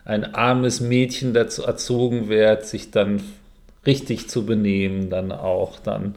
ein 0.06 0.34
armes 0.34 0.80
Mädchen 0.80 1.34
dazu 1.34 1.64
erzogen 1.64 2.28
wird, 2.28 2.64
sich 2.64 2.90
dann 2.90 3.22
richtig 3.84 4.28
zu 4.28 4.46
benehmen, 4.46 5.10
dann 5.10 5.32
auch 5.32 5.78
dann 5.80 6.14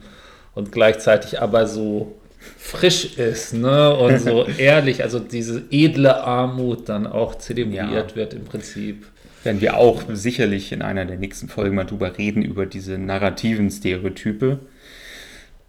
und 0.54 0.72
gleichzeitig 0.72 1.40
aber 1.42 1.66
so 1.66 2.16
frisch 2.56 3.18
ist, 3.18 3.52
ne? 3.52 3.94
Und 3.96 4.18
so 4.18 4.46
ehrlich, 4.58 5.02
also 5.02 5.18
diese 5.18 5.64
edle 5.70 6.22
Armut 6.22 6.88
dann 6.88 7.06
auch 7.06 7.34
zelebriert 7.36 8.10
ja. 8.10 8.16
wird 8.16 8.34
im 8.34 8.44
Prinzip. 8.44 9.06
Werden 9.42 9.60
wir 9.60 9.76
auch 9.76 10.02
sicherlich 10.12 10.72
in 10.72 10.82
einer 10.82 11.04
der 11.04 11.16
nächsten 11.16 11.48
Folgen 11.48 11.74
mal 11.74 11.84
drüber 11.84 12.18
reden, 12.18 12.42
über 12.42 12.66
diese 12.66 12.98
narrativen 12.98 13.70
Stereotype. 13.70 14.58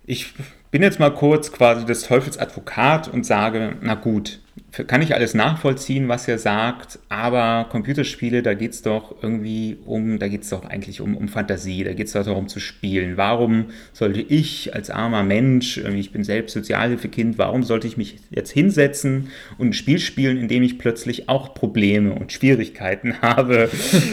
Ich 0.06 0.34
bin 0.72 0.82
jetzt 0.82 1.00
mal 1.00 1.14
kurz 1.14 1.52
quasi 1.52 1.86
des 1.86 2.04
Teufels 2.04 2.38
Advokat 2.38 3.10
und 3.10 3.26
sage, 3.26 3.76
na 3.82 3.96
gut, 3.96 4.40
kann 4.88 5.02
ich 5.02 5.14
alles 5.14 5.34
nachvollziehen, 5.34 6.08
was 6.08 6.28
er 6.28 6.38
sagt, 6.38 7.00
aber 7.10 7.68
Computerspiele, 7.70 8.42
da 8.42 8.54
geht 8.54 8.72
es 8.72 8.82
doch 8.82 9.16
irgendwie 9.22 9.78
um, 9.86 10.18
da 10.18 10.30
geht 10.30 10.44
es 10.44 10.50
doch 10.50 10.64
eigentlich 10.66 11.02
um, 11.02 11.18
um 11.18 11.28
Fantasie, 11.28 11.84
da 11.84 11.94
geht 11.94 12.08
es 12.08 12.14
doch 12.14 12.24
darum 12.24 12.48
zu 12.48 12.60
spielen. 12.60 13.18
Warum 13.18 13.66
sollte 13.92 14.22
ich 14.22 14.74
als 14.74 14.90
armer 14.90 15.24
Mensch, 15.24 15.78
ich 15.78 16.12
bin 16.12 16.24
selbst 16.24 16.54
Sozialhilfekind, 16.54 17.38
warum 17.38 17.64
sollte 17.64 17.88
ich 17.88 17.98
mich 17.98 18.18
jetzt 18.30 18.52
hinsetzen 18.52 19.30
und 19.58 19.70
ein 19.70 19.74
Spiel 19.74 20.00
spielen, 20.00 20.38
in 20.38 20.48
dem 20.48 20.64
ich 20.64 20.80
plötzlich 20.80 21.28
auch 21.28 21.54
Probleme 21.54 22.14
und 22.14 22.32
Schwierigkeiten 22.32 23.16
habe? 23.22 23.70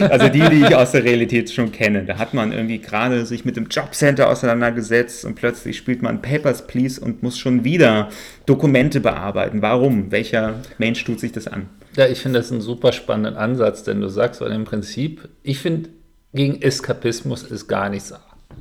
Also 0.09 0.27
die, 0.27 0.41
die 0.41 0.65
ich 0.65 0.75
aus 0.75 0.91
der 0.91 1.05
Realität 1.05 1.51
schon 1.51 1.71
kenne. 1.71 2.03
Da 2.03 2.17
hat 2.17 2.33
man 2.33 2.51
irgendwie 2.51 2.79
gerade 2.79 3.25
sich 3.25 3.45
mit 3.45 3.55
dem 3.55 3.67
Jobcenter 3.67 4.29
auseinandergesetzt 4.29 5.23
und 5.23 5.35
plötzlich 5.35 5.77
spielt 5.77 6.01
man 6.01 6.21
Papers, 6.49 6.67
Please 6.67 7.01
und 7.01 7.23
muss 7.23 7.37
schon 7.37 7.63
wieder 7.63 8.09
Dokumente 8.45 8.99
bearbeiten. 8.99 9.61
Warum? 9.61 10.11
Welcher 10.11 10.55
Mensch 10.77 11.03
tut 11.03 11.19
sich 11.19 11.31
das 11.31 11.47
an? 11.47 11.69
Ja, 11.95 12.07
ich 12.07 12.19
finde 12.19 12.39
das 12.39 12.51
einen 12.51 12.61
super 12.61 12.91
spannenden 12.91 13.35
Ansatz, 13.35 13.83
denn 13.83 14.01
du 14.01 14.07
sagst, 14.09 14.41
weil 14.41 14.51
im 14.51 14.65
Prinzip, 14.65 15.29
ich 15.43 15.59
finde, 15.59 15.89
gegen 16.33 16.61
Eskapismus 16.61 17.43
ist 17.43 17.67
gar 17.67 17.89
nichts 17.89 18.13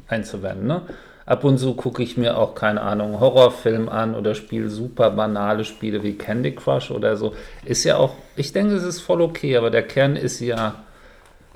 einzuwenden. 0.09 0.66
Ne? 0.66 0.83
Ab 1.27 1.44
und 1.44 1.59
zu 1.59 1.74
gucke 1.74 2.03
ich 2.03 2.16
mir 2.16 2.38
auch, 2.38 2.55
keine 2.55 2.81
Ahnung, 2.81 3.20
Horrorfilm 3.20 3.88
an 3.88 4.14
oder 4.14 4.35
spiele 4.35 4.70
super 4.70 5.11
banale 5.11 5.64
Spiele 5.64 6.03
wie 6.03 6.14
Candy 6.14 6.55
Crush 6.55 6.90
oder 6.90 7.16
so. 7.16 7.35
Ist 7.64 7.85
ja 7.85 7.96
auch, 7.96 8.14
ich 8.37 8.53
denke, 8.53 8.74
es 8.74 8.85
ist 8.85 9.01
voll 9.01 9.20
okay, 9.20 9.57
aber 9.57 9.70
der 9.70 9.83
Kern 9.83 10.16
ist 10.16 10.40
ja, 10.40 10.83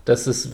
dass 0.04 0.26
es 0.26 0.52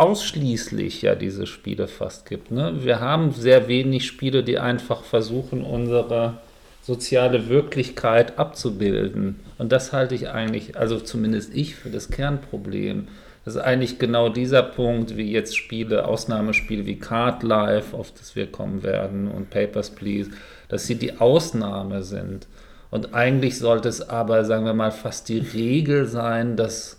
ausschließlich 0.00 1.02
ja 1.02 1.14
diese 1.14 1.46
Spiele 1.46 1.86
fast 1.86 2.26
gibt. 2.26 2.50
Ne? 2.50 2.72
Wir 2.82 3.00
haben 3.00 3.32
sehr 3.32 3.68
wenig 3.68 4.06
Spiele, 4.06 4.42
die 4.42 4.58
einfach 4.58 5.04
versuchen, 5.04 5.62
unsere 5.62 6.38
soziale 6.80 7.50
Wirklichkeit 7.50 8.38
abzubilden. 8.38 9.40
Und 9.58 9.72
das 9.72 9.92
halte 9.92 10.14
ich 10.14 10.30
eigentlich, 10.30 10.78
also 10.78 10.98
zumindest 10.98 11.54
ich, 11.54 11.74
für 11.74 11.90
das 11.90 12.10
Kernproblem. 12.10 13.08
Das 13.44 13.56
ist 13.56 13.60
eigentlich 13.60 13.98
genau 13.98 14.30
dieser 14.30 14.62
Punkt, 14.62 15.18
wie 15.18 15.30
jetzt 15.30 15.54
Spiele, 15.54 16.06
Ausnahmespiele 16.06 16.86
wie 16.86 16.98
Card 16.98 17.42
Life, 17.42 17.94
auf 17.94 18.10
das 18.12 18.34
wir 18.34 18.46
kommen 18.46 18.82
werden, 18.82 19.28
und 19.28 19.50
Papers, 19.50 19.90
Please, 19.90 20.30
dass 20.68 20.86
sie 20.86 20.94
die 20.94 21.18
Ausnahme 21.18 22.02
sind. 22.02 22.46
Und 22.90 23.12
eigentlich 23.12 23.58
sollte 23.58 23.90
es 23.90 24.08
aber, 24.08 24.46
sagen 24.46 24.64
wir 24.64 24.72
mal, 24.72 24.92
fast 24.92 25.28
die 25.28 25.38
Regel 25.38 26.06
sein, 26.06 26.56
dass 26.56 26.98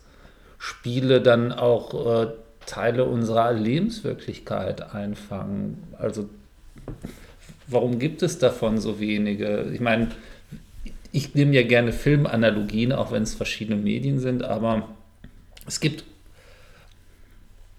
Spiele 0.59 1.19
dann 1.19 1.51
auch 1.51 2.25
äh, 2.25 2.27
Teile 2.65 3.05
unserer 3.05 3.53
Lebenswirklichkeit 3.53 4.93
einfangen. 4.93 5.81
Also 5.97 6.29
warum 7.67 7.99
gibt 7.99 8.23
es 8.23 8.37
davon 8.37 8.77
so 8.79 8.99
wenige? 8.99 9.71
Ich 9.73 9.79
meine, 9.79 10.09
ich 11.11 11.35
nehme 11.35 11.53
ja 11.55 11.63
gerne 11.63 11.91
Filmanalogien, 11.91 12.91
auch 12.91 13.11
wenn 13.11 13.23
es 13.23 13.33
verschiedene 13.33 13.81
Medien 13.81 14.19
sind, 14.19 14.43
aber 14.43 14.87
es 15.67 15.79
gibt 15.79 16.03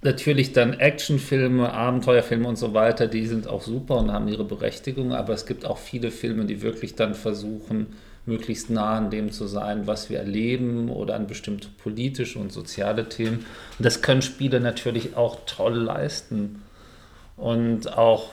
natürlich 0.02 0.52
dann 0.52 0.74
Actionfilme, 0.74 1.72
Abenteuerfilme 1.72 2.48
und 2.48 2.56
so 2.56 2.74
weiter, 2.74 3.06
die 3.06 3.26
sind 3.26 3.46
auch 3.46 3.62
super 3.62 3.98
und 3.98 4.12
haben 4.12 4.28
ihre 4.28 4.44
Berechtigung, 4.44 5.12
aber 5.12 5.32
es 5.32 5.46
gibt 5.46 5.64
auch 5.64 5.78
viele 5.78 6.10
Filme, 6.10 6.44
die 6.44 6.60
wirklich 6.60 6.94
dann 6.94 7.14
versuchen, 7.14 7.86
möglichst 8.24 8.70
nah 8.70 8.96
an 8.96 9.10
dem 9.10 9.32
zu 9.32 9.46
sein, 9.46 9.86
was 9.86 10.08
wir 10.08 10.18
erleben 10.18 10.88
oder 10.88 11.16
an 11.16 11.26
bestimmte 11.26 11.68
politische 11.68 12.38
und 12.38 12.52
soziale 12.52 13.08
Themen. 13.08 13.44
Und 13.78 13.84
das 13.84 14.02
können 14.02 14.22
Spiele 14.22 14.60
natürlich 14.60 15.16
auch 15.16 15.40
toll 15.46 15.74
leisten 15.74 16.62
und 17.36 17.96
auch 17.96 18.30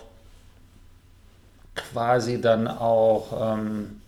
quasi 1.75 2.39
dann 2.39 2.67
auch, 2.67 3.57
ähm, 3.57 4.01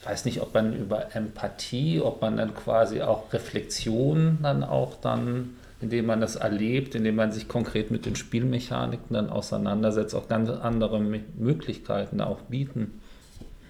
ich 0.00 0.06
weiß 0.06 0.24
nicht, 0.24 0.40
ob 0.40 0.54
man 0.54 0.74
über 0.74 1.14
Empathie, 1.14 2.00
ob 2.00 2.22
man 2.22 2.36
dann 2.36 2.54
quasi 2.54 3.02
auch 3.02 3.32
Reflexion 3.32 4.38
dann 4.42 4.64
auch 4.64 4.96
dann, 5.00 5.56
indem 5.80 6.06
man 6.06 6.20
das 6.20 6.36
erlebt, 6.36 6.94
indem 6.94 7.16
man 7.16 7.32
sich 7.32 7.48
konkret 7.48 7.90
mit 7.90 8.06
den 8.06 8.16
Spielmechaniken 8.16 9.14
dann 9.14 9.28
auseinandersetzt, 9.28 10.14
auch 10.14 10.28
ganz 10.28 10.48
andere 10.48 11.00
Möglichkeiten 11.00 12.20
auch 12.20 12.40
bieten. 12.42 13.00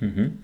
Mhm. 0.00 0.38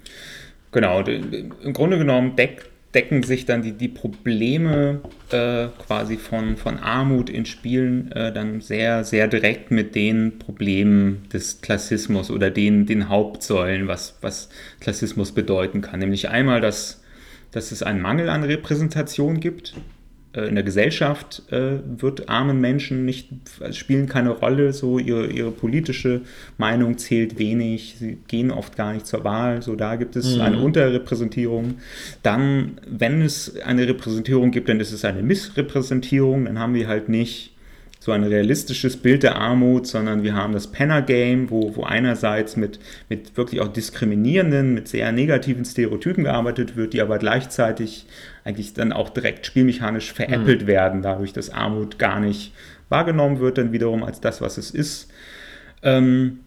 Genau, 0.72 1.00
im 1.00 1.72
Grunde 1.72 1.98
genommen 1.98 2.36
deckt 2.36 2.68
decken 2.94 3.22
sich 3.22 3.44
dann 3.44 3.62
die, 3.62 3.72
die 3.72 3.88
Probleme 3.88 5.00
äh, 5.30 5.68
quasi 5.86 6.16
von, 6.16 6.56
von 6.56 6.78
Armut 6.78 7.28
in 7.28 7.44
Spielen 7.44 8.10
äh, 8.12 8.32
dann 8.32 8.60
sehr, 8.60 9.04
sehr 9.04 9.28
direkt 9.28 9.70
mit 9.70 9.94
den 9.94 10.38
Problemen 10.38 11.28
des 11.32 11.60
Klassismus 11.60 12.30
oder 12.30 12.50
den, 12.50 12.86
den 12.86 13.08
Hauptsäulen, 13.08 13.88
was, 13.88 14.16
was 14.22 14.48
Klassismus 14.80 15.32
bedeuten 15.32 15.82
kann. 15.82 16.00
Nämlich 16.00 16.30
einmal, 16.30 16.60
dass, 16.60 17.02
dass 17.52 17.72
es 17.72 17.82
einen 17.82 18.00
Mangel 18.00 18.30
an 18.30 18.42
Repräsentation 18.42 19.38
gibt 19.38 19.74
in 20.46 20.54
der 20.54 20.64
Gesellschaft 20.64 21.42
äh, 21.50 21.78
wird 21.98 22.28
armen 22.28 22.60
Menschen 22.60 23.04
nicht, 23.04 23.28
spielen 23.72 24.06
keine 24.06 24.30
Rolle, 24.30 24.72
so 24.72 24.98
ihre, 24.98 25.26
ihre 25.26 25.50
politische 25.50 26.22
Meinung 26.56 26.98
zählt 26.98 27.38
wenig, 27.38 27.96
sie 27.98 28.18
gehen 28.28 28.50
oft 28.50 28.76
gar 28.76 28.92
nicht 28.92 29.06
zur 29.06 29.24
Wahl, 29.24 29.62
so 29.62 29.74
da 29.74 29.96
gibt 29.96 30.16
es 30.16 30.36
mhm. 30.36 30.42
eine 30.42 30.58
Unterrepräsentierung. 30.58 31.76
Dann, 32.22 32.78
wenn 32.86 33.22
es 33.22 33.60
eine 33.60 33.88
Repräsentierung 33.88 34.50
gibt, 34.50 34.68
dann 34.68 34.80
ist 34.80 34.92
es 34.92 35.04
eine 35.04 35.22
Missrepräsentierung, 35.22 36.44
dann 36.44 36.58
haben 36.58 36.74
wir 36.74 36.88
halt 36.88 37.08
nicht 37.08 37.52
so 38.00 38.12
ein 38.12 38.22
realistisches 38.22 38.96
Bild 38.96 39.24
der 39.24 39.36
Armut, 39.36 39.86
sondern 39.86 40.22
wir 40.22 40.34
haben 40.34 40.52
das 40.52 40.68
Penner-Game, 40.68 41.50
wo, 41.50 41.74
wo 41.74 41.82
einerseits 41.82 42.56
mit, 42.56 42.78
mit 43.08 43.36
wirklich 43.36 43.60
auch 43.60 43.68
diskriminierenden, 43.68 44.72
mit 44.72 44.88
sehr 44.88 45.10
negativen 45.10 45.64
Stereotypen 45.64 46.24
gearbeitet 46.24 46.76
wird, 46.76 46.92
die 46.92 47.02
aber 47.02 47.18
gleichzeitig 47.18 48.06
eigentlich 48.44 48.72
dann 48.72 48.92
auch 48.92 49.08
direkt 49.08 49.46
spielmechanisch 49.46 50.12
veräppelt 50.12 50.62
mhm. 50.62 50.66
werden, 50.68 51.02
dadurch, 51.02 51.32
dass 51.32 51.50
Armut 51.50 51.98
gar 51.98 52.20
nicht 52.20 52.52
wahrgenommen 52.88 53.40
wird, 53.40 53.58
dann 53.58 53.72
wiederum 53.72 54.04
als 54.04 54.20
das, 54.20 54.40
was 54.40 54.58
es 54.58 54.70
ist. 54.70 55.10
Ähm, 55.82 56.40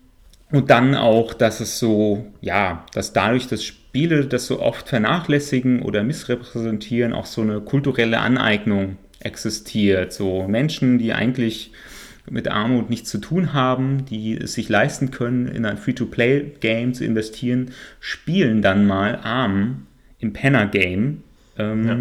und 0.52 0.70
dann 0.70 0.96
auch, 0.96 1.34
dass 1.34 1.60
es 1.60 1.80
so, 1.80 2.26
ja, 2.42 2.86
dass 2.94 3.14
dadurch, 3.14 3.48
dass 3.48 3.64
Spiele 3.64 4.26
das 4.26 4.48
so 4.48 4.62
oft 4.62 4.90
vernachlässigen 4.90 5.82
oder 5.82 6.04
missrepräsentieren, 6.04 7.14
auch 7.14 7.26
so 7.26 7.42
eine 7.42 7.62
kulturelle 7.62 8.20
Aneignung 8.20 8.98
existiert. 9.24 10.14
So 10.14 10.48
Menschen, 10.48 10.98
die 10.98 11.14
eigentlich 11.14 11.72
mit 12.30 12.48
Armut 12.48 12.90
nichts 12.90 13.10
zu 13.10 13.18
tun 13.18 13.54
haben, 13.54 14.06
die 14.06 14.38
es 14.38 14.54
sich 14.54 14.70
leisten 14.70 15.12
können, 15.12 15.48
in 15.48 15.66
ein 15.66 15.78
Free-to-Play-Game 15.78 16.94
zu 16.94 17.04
investieren, 17.04 17.72
spielen 18.00 18.62
dann 18.62 18.86
mal 18.86 19.20
arm 19.24 19.88
im 20.20 20.34
Penner-Game. 20.34 21.24
Ähm, 21.58 21.88
ja. 21.88 21.98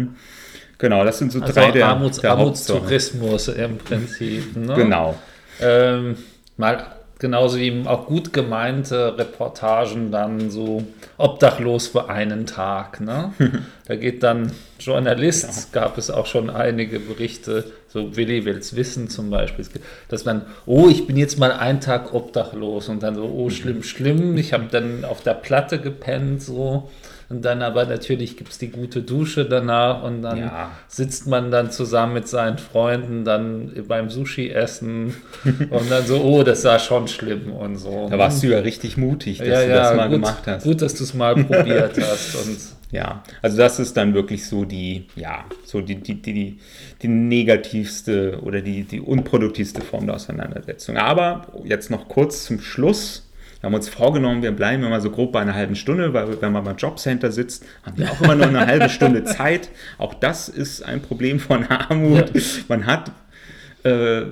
Genau, 0.77 1.03
das 1.03 1.19
sind 1.19 1.31
so 1.31 1.41
also 1.41 1.53
drei 1.53 1.71
der, 1.71 1.87
Armuts, 1.87 2.19
der 2.19 2.31
Armutstourismus 2.31 3.49
im 3.49 3.77
Prinzip. 3.77 4.55
Ne? 4.55 4.73
Genau. 4.75 5.19
Ähm, 5.59 6.15
mal 6.57 6.95
genauso 7.21 7.59
wie 7.59 7.83
auch 7.85 8.07
gut 8.07 8.33
gemeinte 8.33 9.15
Reportagen 9.15 10.11
dann 10.11 10.49
so 10.49 10.83
obdachlos 11.17 11.87
für 11.87 12.09
einen 12.09 12.47
Tag. 12.47 12.99
Ne? 12.99 13.31
da 13.87 13.95
geht 13.95 14.23
dann 14.23 14.51
Journalist, 14.79 15.71
genau. 15.71 15.85
gab 15.85 15.99
es 15.99 16.09
auch 16.09 16.25
schon 16.25 16.49
einige 16.49 16.99
Berichte, 16.99 17.65
so 17.87 18.15
Willi 18.15 18.43
will 18.45 18.57
es 18.57 18.75
wissen 18.75 19.07
zum 19.07 19.29
Beispiel, 19.29 19.65
dass 20.09 20.25
man, 20.25 20.47
oh, 20.65 20.87
ich 20.89 21.05
bin 21.05 21.15
jetzt 21.15 21.37
mal 21.37 21.51
einen 21.51 21.79
Tag 21.79 22.11
obdachlos 22.15 22.89
und 22.89 23.03
dann 23.03 23.13
so, 23.13 23.25
oh, 23.25 23.51
schlimm, 23.51 23.83
schlimm, 23.83 24.35
ich 24.37 24.51
habe 24.51 24.65
dann 24.71 25.05
auf 25.05 25.21
der 25.21 25.35
Platte 25.35 25.79
gepennt, 25.79 26.41
so. 26.41 26.89
Und 27.31 27.45
dann 27.45 27.61
aber 27.61 27.85
natürlich 27.85 28.35
gibt 28.35 28.51
es 28.51 28.57
die 28.57 28.67
gute 28.67 29.03
Dusche 29.03 29.45
danach 29.45 30.03
und 30.03 30.21
dann 30.21 30.37
ja. 30.37 30.71
sitzt 30.89 31.27
man 31.27 31.49
dann 31.49 31.71
zusammen 31.71 32.15
mit 32.15 32.27
seinen 32.27 32.57
Freunden 32.57 33.23
dann 33.23 33.71
beim 33.87 34.09
Sushi 34.09 34.49
essen 34.49 35.13
und 35.45 35.89
dann 35.89 36.05
so, 36.05 36.21
oh, 36.21 36.43
das 36.43 36.65
war 36.65 36.77
schon 36.77 37.07
schlimm 37.07 37.53
und 37.53 37.77
so. 37.77 38.09
Da 38.09 38.17
warst 38.17 38.43
du 38.43 38.47
ja 38.47 38.59
richtig 38.59 38.97
mutig, 38.97 39.37
dass 39.37 39.47
ja, 39.47 39.61
du 39.61 39.69
das 39.69 39.95
mal 39.95 40.09
gut, 40.09 40.15
gemacht 40.15 40.43
hast. 40.45 40.63
Gut, 40.63 40.81
dass 40.81 40.93
du 40.93 41.05
es 41.05 41.13
mal 41.13 41.35
probiert 41.35 41.97
hast. 42.01 42.35
Und 42.35 42.57
ja, 42.91 43.23
also 43.41 43.55
das 43.55 43.79
ist 43.79 43.95
dann 43.95 44.13
wirklich 44.13 44.45
so 44.45 44.65
die, 44.65 45.07
ja, 45.15 45.45
so 45.63 45.79
die, 45.79 45.95
die, 45.95 46.21
die, 46.21 46.59
die 47.01 47.07
negativste 47.07 48.41
oder 48.41 48.59
die, 48.59 48.83
die 48.83 48.99
unproduktivste 48.99 49.81
Form 49.81 50.05
der 50.05 50.15
Auseinandersetzung. 50.15 50.97
Aber 50.97 51.47
jetzt 51.63 51.89
noch 51.89 52.09
kurz 52.09 52.43
zum 52.43 52.59
Schluss 52.59 53.30
wir 53.61 53.67
haben 53.67 53.75
uns 53.75 53.89
vorgenommen, 53.89 54.41
wir 54.41 54.51
bleiben 54.51 54.83
immer 54.83 55.01
so 55.01 55.11
grob 55.11 55.31
bei 55.31 55.39
einer 55.39 55.53
halben 55.53 55.75
Stunde, 55.75 56.13
weil 56.13 56.41
wenn 56.41 56.51
man 56.51 56.63
beim 56.63 56.77
Jobcenter 56.77 57.31
sitzt, 57.31 57.63
haben 57.83 57.97
wir 57.99 58.11
auch 58.11 58.19
immer 58.19 58.35
nur 58.35 58.47
eine 58.47 58.65
halbe 58.65 58.89
Stunde 58.89 59.23
Zeit. 59.25 59.69
Auch 59.99 60.15
das 60.15 60.49
ist 60.49 60.81
ein 60.81 61.01
Problem 61.01 61.39
von 61.39 61.65
Armut. 61.67 62.35
Ja. 62.35 62.41
Man 62.67 62.87
hat 62.87 63.11
äh, 63.83 64.23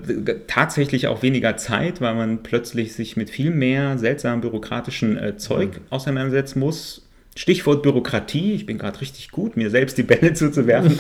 tatsächlich 0.48 1.06
auch 1.08 1.22
weniger 1.22 1.58
Zeit, 1.58 2.02
weil 2.02 2.16
man 2.16 2.42
plötzlich 2.42 2.94
sich 2.94 3.18
mit 3.18 3.30
viel 3.30 3.52
mehr 3.52 4.00
seltsamen 4.00 4.42
bürokratischen 4.42 5.16
äh, 5.16 5.38
Zeug 5.38 5.76
mhm. 5.76 5.82
auseinandersetzen 5.92 6.60
muss. 6.60 7.04
Stichwort 7.36 7.84
Bürokratie. 7.84 8.54
Ich 8.54 8.66
bin 8.66 8.80
gerade 8.80 9.00
richtig 9.00 9.30
gut, 9.30 9.58
mir 9.58 9.70
selbst 9.70 9.98
die 10.00 10.04
Bälle 10.04 10.34
zuzuwerfen. 10.34 11.00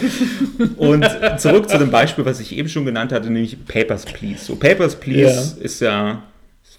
Und 0.77 1.03
zurück 1.37 1.67
zu 1.67 1.79
dem 1.79 1.89
Beispiel, 1.89 2.25
was 2.25 2.39
ich 2.39 2.55
eben 2.55 2.69
schon 2.69 2.85
genannt 2.85 3.11
hatte, 3.11 3.31
nämlich 3.31 3.65
Papers, 3.65 4.05
Please. 4.05 4.45
So, 4.45 4.55
Papers, 4.55 4.95
Please 4.95 5.57
ja. 5.57 5.65
ist 5.65 5.81
ja 5.81 6.23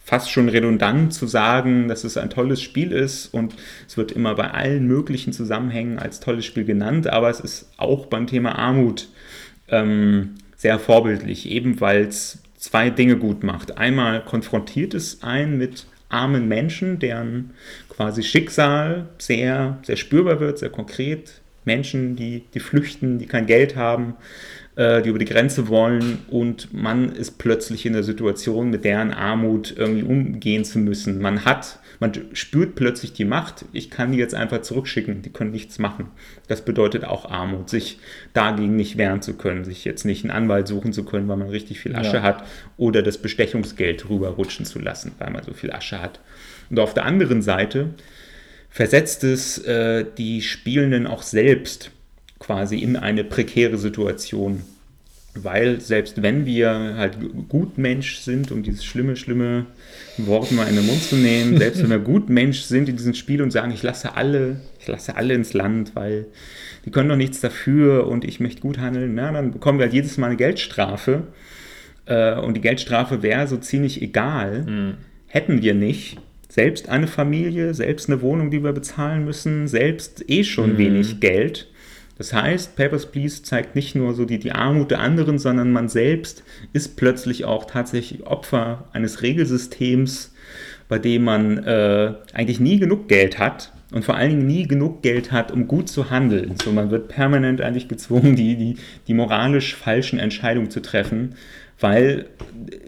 fast 0.05 0.31
schon 0.31 0.49
redundant 0.49 1.15
zu 1.15 1.27
sagen, 1.27 1.89
dass 1.89 2.05
es 2.05 2.17
ein 2.17 2.31
tolles 2.31 2.61
Spiel 2.63 2.93
ist 2.93 3.33
und 3.33 3.55
es 3.87 3.97
wird 3.97 4.13
immer 4.13 4.35
bei 4.35 4.51
allen 4.51 4.87
möglichen 4.87 5.33
Zusammenhängen 5.33 5.99
als 5.99 6.21
tolles 6.21 6.45
Spiel 6.45 6.65
genannt, 6.65 7.07
aber 7.07 7.31
es 7.31 7.41
ist 7.41 7.71
auch 7.77 8.07
beim 8.07 8.27
Thema 8.27 8.59
Armut 8.59 9.09
ähm, 9.69 10.35
sehr 10.57 10.79
vorbildlich, 10.79 11.49
eben 11.49 11.81
weil 11.81 12.03
es 12.07 12.39
zwei 12.57 12.91
Dinge 12.91 13.17
gut 13.17 13.43
macht. 13.45 13.79
Einmal 13.79 14.25
konfrontiert 14.25 14.95
es 14.95 15.23
einen 15.23 15.59
mit 15.59 15.87
armen 16.09 16.49
Menschen, 16.49 16.99
deren 16.99 17.51
quasi 17.89 18.23
Schicksal 18.23 19.09
sehr, 19.19 19.79
sehr 19.83 19.97
spürbar 19.97 20.41
wird, 20.41 20.59
sehr 20.59 20.71
konkret. 20.71 21.41
Menschen, 21.65 22.17
die, 22.17 22.45
die 22.53 22.61
flüchten, 22.61 23.19
die 23.19 23.27
kein 23.27 23.47
Geld 23.47 23.77
haben, 23.77 24.17
die 24.77 25.09
über 25.09 25.19
die 25.19 25.25
Grenze 25.25 25.69
wollen 25.69 26.21
und 26.29 26.73
man 26.73 27.11
ist 27.11 27.39
plötzlich 27.39 27.85
in 27.87 27.93
der 27.93 28.05
Situation, 28.05 28.71
mit 28.71 28.85
deren 28.85 29.13
Armut 29.13 29.75
irgendwie 29.77 30.05
umgehen 30.05 30.65
zu 30.65 30.79
müssen. 30.79 31.21
Man 31.21 31.45
hat, 31.45 31.81
man 31.99 32.13
spürt 32.33 32.77
plötzlich 32.77 33.13
die 33.13 33.25
Macht, 33.25 33.65
ich 33.73 33.91
kann 33.91 34.13
die 34.13 34.19
jetzt 34.19 34.35
einfach 34.35 34.63
zurückschicken, 34.63 35.23
die 35.23 35.31
können 35.31 35.51
nichts 35.51 35.79
machen. 35.81 36.07
Das 36.47 36.65
bedeutet 36.65 37.05
auch 37.05 37.29
Armut, 37.29 37.69
sich 37.69 37.99
dagegen 38.33 38.77
nicht 38.77 38.97
wehren 38.97 39.23
zu 39.23 39.35
können, 39.35 39.65
sich 39.65 39.85
jetzt 39.85 40.05
nicht 40.05 40.25
einen 40.25 40.31
Anwalt 40.31 40.69
suchen 40.69 40.93
zu 40.93 41.05
können, 41.05 41.29
weil 41.29 41.37
man 41.37 41.51
richtig 41.51 41.81
viel 41.81 41.97
Asche 41.97 42.17
ja. 42.17 42.23
hat 42.23 42.45
oder 42.77 43.03
das 43.03 43.19
Bestechungsgeld 43.19 44.09
rüberrutschen 44.09 44.65
zu 44.65 44.79
lassen, 44.79 45.13
weil 45.19 45.31
man 45.31 45.43
so 45.43 45.53
viel 45.53 45.73
Asche 45.73 46.01
hat. 46.01 46.21
Und 46.71 46.79
auf 46.79 46.95
der 46.95 47.05
anderen 47.05 47.43
Seite 47.43 47.91
versetzt 48.71 49.25
es 49.25 49.59
äh, 49.59 50.07
die 50.17 50.43
Spielenden 50.43 51.09
auch 51.09 51.23
selbst 51.23 51.91
quasi 52.41 52.79
in 52.79 52.97
eine 52.97 53.23
prekäre 53.23 53.79
Situation. 53.79 54.63
weil 55.35 55.81
selbst 55.81 56.23
wenn 56.23 56.45
wir 56.45 56.97
halt 56.97 57.17
Gutmensch 57.49 58.17
sind, 58.17 58.51
um 58.51 58.65
dieses 58.65 58.85
schlimme, 58.85 59.15
schlimme 59.15 59.67
Wort 60.19 60.51
mal 60.51 60.67
in 60.67 60.75
den 60.75 60.87
Mund 60.87 61.01
zu 61.01 61.15
nehmen, 61.15 61.57
selbst 61.57 61.81
wenn 61.85 61.91
wir 61.91 62.01
Gutmensch 62.01 62.63
sind 62.63 62.89
in 62.89 62.97
diesem 62.97 63.15
Spiel 63.15 63.41
und 63.41 63.53
sagen, 63.53 63.71
ich 63.71 63.85
lasse 63.85 64.17
alle, 64.17 64.61
ich 64.81 64.89
lasse 64.89 65.15
alle 65.15 65.35
ins 65.35 65.53
Land, 65.53 65.95
weil 65.95 66.27
die 66.85 66.91
können 66.91 67.09
doch 67.09 67.17
nichts 67.17 67.41
dafür 67.41 68.09
und 68.09 68.25
ich 68.25 68.41
möchte 68.41 68.61
gut 68.61 68.79
handeln, 68.79 69.15
na, 69.15 69.31
dann 69.31 69.53
bekommen 69.53 69.79
wir 69.79 69.85
halt 69.85 69.95
jedes 69.95 70.19
Mal 70.19 70.29
eine 70.29 70.37
Geldstrafe. 70.37 71.29
Äh, 72.07 72.35
und 72.41 72.55
die 72.57 72.61
Geldstrafe 72.61 73.23
wäre 73.23 73.47
so 73.47 73.57
ziemlich 73.57 74.03
egal, 74.03 74.65
mhm. 74.67 74.95
hätten 75.29 75.63
wir 75.63 75.75
nicht. 75.75 76.19
Selbst 76.49 76.89
eine 76.89 77.07
Familie, 77.07 77.73
selbst 77.75 78.11
eine 78.11 78.21
Wohnung, 78.21 78.51
die 78.51 78.65
wir 78.65 78.73
bezahlen 78.73 79.25
müssen, 79.25 79.69
selbst 79.69 80.29
eh 80.29 80.43
schon 80.43 80.73
mhm. 80.73 80.79
wenig 80.79 81.21
Geld 81.21 81.70
das 82.21 82.35
heißt, 82.35 82.77
Papers, 82.77 83.07
Please 83.07 83.43
zeigt 83.43 83.75
nicht 83.75 83.95
nur 83.95 84.13
so 84.13 84.27
die, 84.27 84.39
die 84.39 84.53
Armut 84.53 84.91
der 84.91 85.01
anderen, 85.01 85.39
sondern 85.39 85.73
man 85.73 85.89
selbst 85.89 86.45
ist 86.75 86.99
plötzlich 86.99 87.47
auch 87.47 87.65
tatsächlich 87.65 88.27
Opfer 88.27 88.85
eines 88.93 89.23
Regelsystems, 89.23 90.35
bei 90.87 90.99
dem 90.99 91.25
man 91.25 91.65
äh, 91.65 92.13
eigentlich 92.35 92.61
nie 92.61 92.79
genug 92.79 93.09
Geld 93.09 93.39
hat 93.39 93.73
und 93.91 94.05
vor 94.05 94.17
allen 94.17 94.29
Dingen 94.33 94.47
nie 94.47 94.69
genug 94.69 95.01
Geld 95.01 95.33
hat, 95.33 95.51
um 95.51 95.67
gut 95.67 95.89
zu 95.89 96.11
handeln. 96.11 96.57
So, 96.63 96.73
man 96.73 96.91
wird 96.91 97.09
permanent 97.09 97.63
eigentlich 97.63 97.89
gezwungen, 97.89 98.37
die, 98.37 98.55
die, 98.55 98.77
die 99.07 99.15
moralisch 99.15 99.75
falschen 99.75 100.19
Entscheidungen 100.19 100.71
zu 100.71 100.83
treffen, 100.83 101.37
weil 101.79 102.27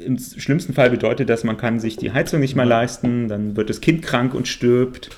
im 0.04 0.18
schlimmsten 0.18 0.74
Fall 0.74 0.90
bedeutet 0.90 1.30
das, 1.30 1.42
man 1.42 1.56
kann 1.56 1.80
sich 1.80 1.96
die 1.96 2.12
Heizung 2.12 2.40
nicht 2.40 2.54
mehr 2.54 2.66
leisten, 2.66 3.28
dann 3.28 3.56
wird 3.56 3.70
das 3.70 3.80
Kind 3.80 4.02
krank 4.02 4.34
und 4.34 4.46
stirbt. 4.46 5.08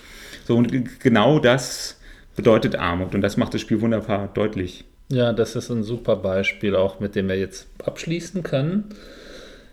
So, 0.44 0.56
und 0.56 1.00
genau 1.00 1.40
das 1.40 1.98
bedeutet 2.36 2.76
Armut. 2.76 3.14
Und 3.14 3.20
das 3.20 3.36
macht 3.36 3.54
das 3.54 3.60
Spiel 3.60 3.80
wunderbar 3.80 4.28
deutlich. 4.32 4.84
Ja, 5.10 5.32
das 5.32 5.54
ist 5.56 5.70
ein 5.70 5.82
super 5.82 6.16
Beispiel, 6.16 6.74
auch 6.74 7.00
mit 7.00 7.14
dem 7.14 7.28
wir 7.28 7.36
jetzt 7.36 7.66
abschließen 7.84 8.42
können. 8.42 8.84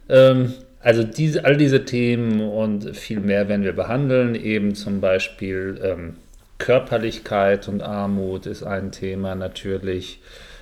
Ähm, 0.10 0.54
also 0.82 1.04
diese, 1.04 1.46
all 1.46 1.58
diese 1.58 1.86
Themen 1.86 2.42
und 2.42 2.96
viel 2.96 3.20
mehr 3.20 3.48
werden 3.48 3.64
wir 3.64 3.74
behandeln. 3.74 4.36
Eben 4.36 4.76
zum 4.76 5.00
Beispiel 5.00 5.80
ähm, 5.84 6.16
Körperlichkeit 6.58 7.68
und 7.68 7.82
Armut 7.82 8.46
ist 8.46 8.64
ein 8.64 8.92
Thema 8.92 9.36
natürlich. 9.36 10.20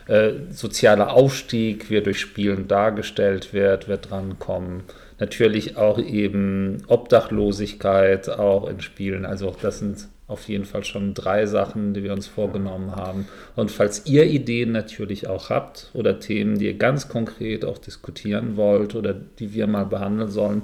Äh, 0.07 0.31
sozialer 0.51 1.13
Aufstieg, 1.13 1.89
wie 1.89 1.97
er 1.97 2.01
durch 2.01 2.19
Spielen 2.19 2.67
dargestellt 2.67 3.53
wird, 3.53 3.87
wird 3.87 4.09
drankommen. 4.09 4.83
Natürlich 5.19 5.77
auch 5.77 5.99
eben 5.99 6.83
Obdachlosigkeit 6.87 8.29
auch 8.29 8.69
in 8.69 8.81
Spielen. 8.81 9.25
Also 9.25 9.55
das 9.61 9.79
sind 9.79 10.07
auf 10.29 10.47
jeden 10.47 10.65
Fall 10.65 10.83
schon 10.83 11.15
drei 11.15 11.47
Sachen, 11.47 11.93
die 11.93 12.03
wir 12.03 12.13
uns 12.13 12.27
vorgenommen 12.27 12.95
haben. 12.95 13.27
Und 13.55 13.71
falls 13.71 14.05
ihr 14.05 14.25
Ideen 14.25 14.71
natürlich 14.71 15.27
auch 15.27 15.49
habt 15.49 15.89
oder 15.93 16.19
Themen, 16.19 16.59
die 16.59 16.67
ihr 16.67 16.77
ganz 16.77 17.09
konkret 17.09 17.65
auch 17.65 17.79
diskutieren 17.79 18.55
wollt 18.55 18.95
oder 18.95 19.13
die 19.13 19.53
wir 19.53 19.65
mal 19.65 19.85
behandeln 19.85 20.29
sollen, 20.29 20.61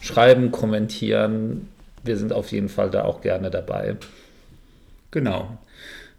schreiben, 0.00 0.50
kommentieren. 0.50 1.68
Wir 2.02 2.16
sind 2.16 2.32
auf 2.32 2.50
jeden 2.50 2.68
Fall 2.68 2.90
da 2.90 3.04
auch 3.04 3.20
gerne 3.20 3.50
dabei. 3.50 3.96
Genau. 5.12 5.56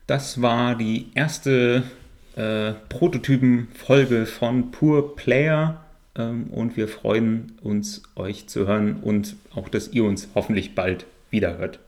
Das 0.07 0.41
war 0.41 0.75
die 0.75 1.07
erste 1.13 1.83
äh, 2.37 2.71
Prototypen-Folge 2.87 4.25
von 4.25 4.71
Pure 4.71 5.15
Player. 5.15 5.83
Ähm, 6.15 6.47
und 6.51 6.77
wir 6.77 6.87
freuen 6.87 7.51
uns, 7.61 8.03
euch 8.15 8.47
zu 8.47 8.65
hören 8.65 8.97
und 9.01 9.35
auch, 9.55 9.67
dass 9.67 9.89
ihr 9.89 10.05
uns 10.05 10.29
hoffentlich 10.35 10.73
bald 10.73 11.05
wiederhört. 11.31 11.79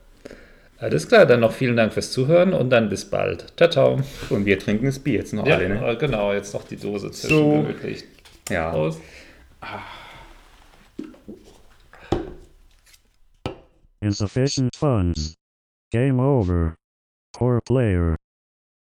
Alles 0.78 1.08
klar, 1.08 1.24
dann 1.24 1.40
noch 1.40 1.52
vielen 1.52 1.76
Dank 1.76 1.92
fürs 1.92 2.10
Zuhören 2.10 2.52
und 2.52 2.70
dann 2.70 2.88
bis 2.88 3.04
bald. 3.04 3.46
Ciao, 3.56 3.70
ciao. 3.70 4.00
Und 4.30 4.44
wir 4.44 4.58
trinken 4.58 4.86
das 4.86 4.98
Bier 4.98 5.20
jetzt 5.20 5.32
noch 5.32 5.46
ja, 5.46 5.56
alle, 5.56 5.68
ne? 5.68 5.86
Äh, 5.86 5.96
genau, 5.96 6.32
jetzt 6.32 6.52
noch 6.52 6.64
die 6.64 6.76
Dose 6.76 7.10
zwischenmöglich. 7.10 8.04
So. 8.48 8.54
Ja. 8.54 8.70
Prost. 8.70 9.00
Insufficient 14.00 14.74
funds. 14.76 15.34
Game 15.90 16.20
over. 16.20 16.74
Poor 17.32 17.60
player. 17.60 18.16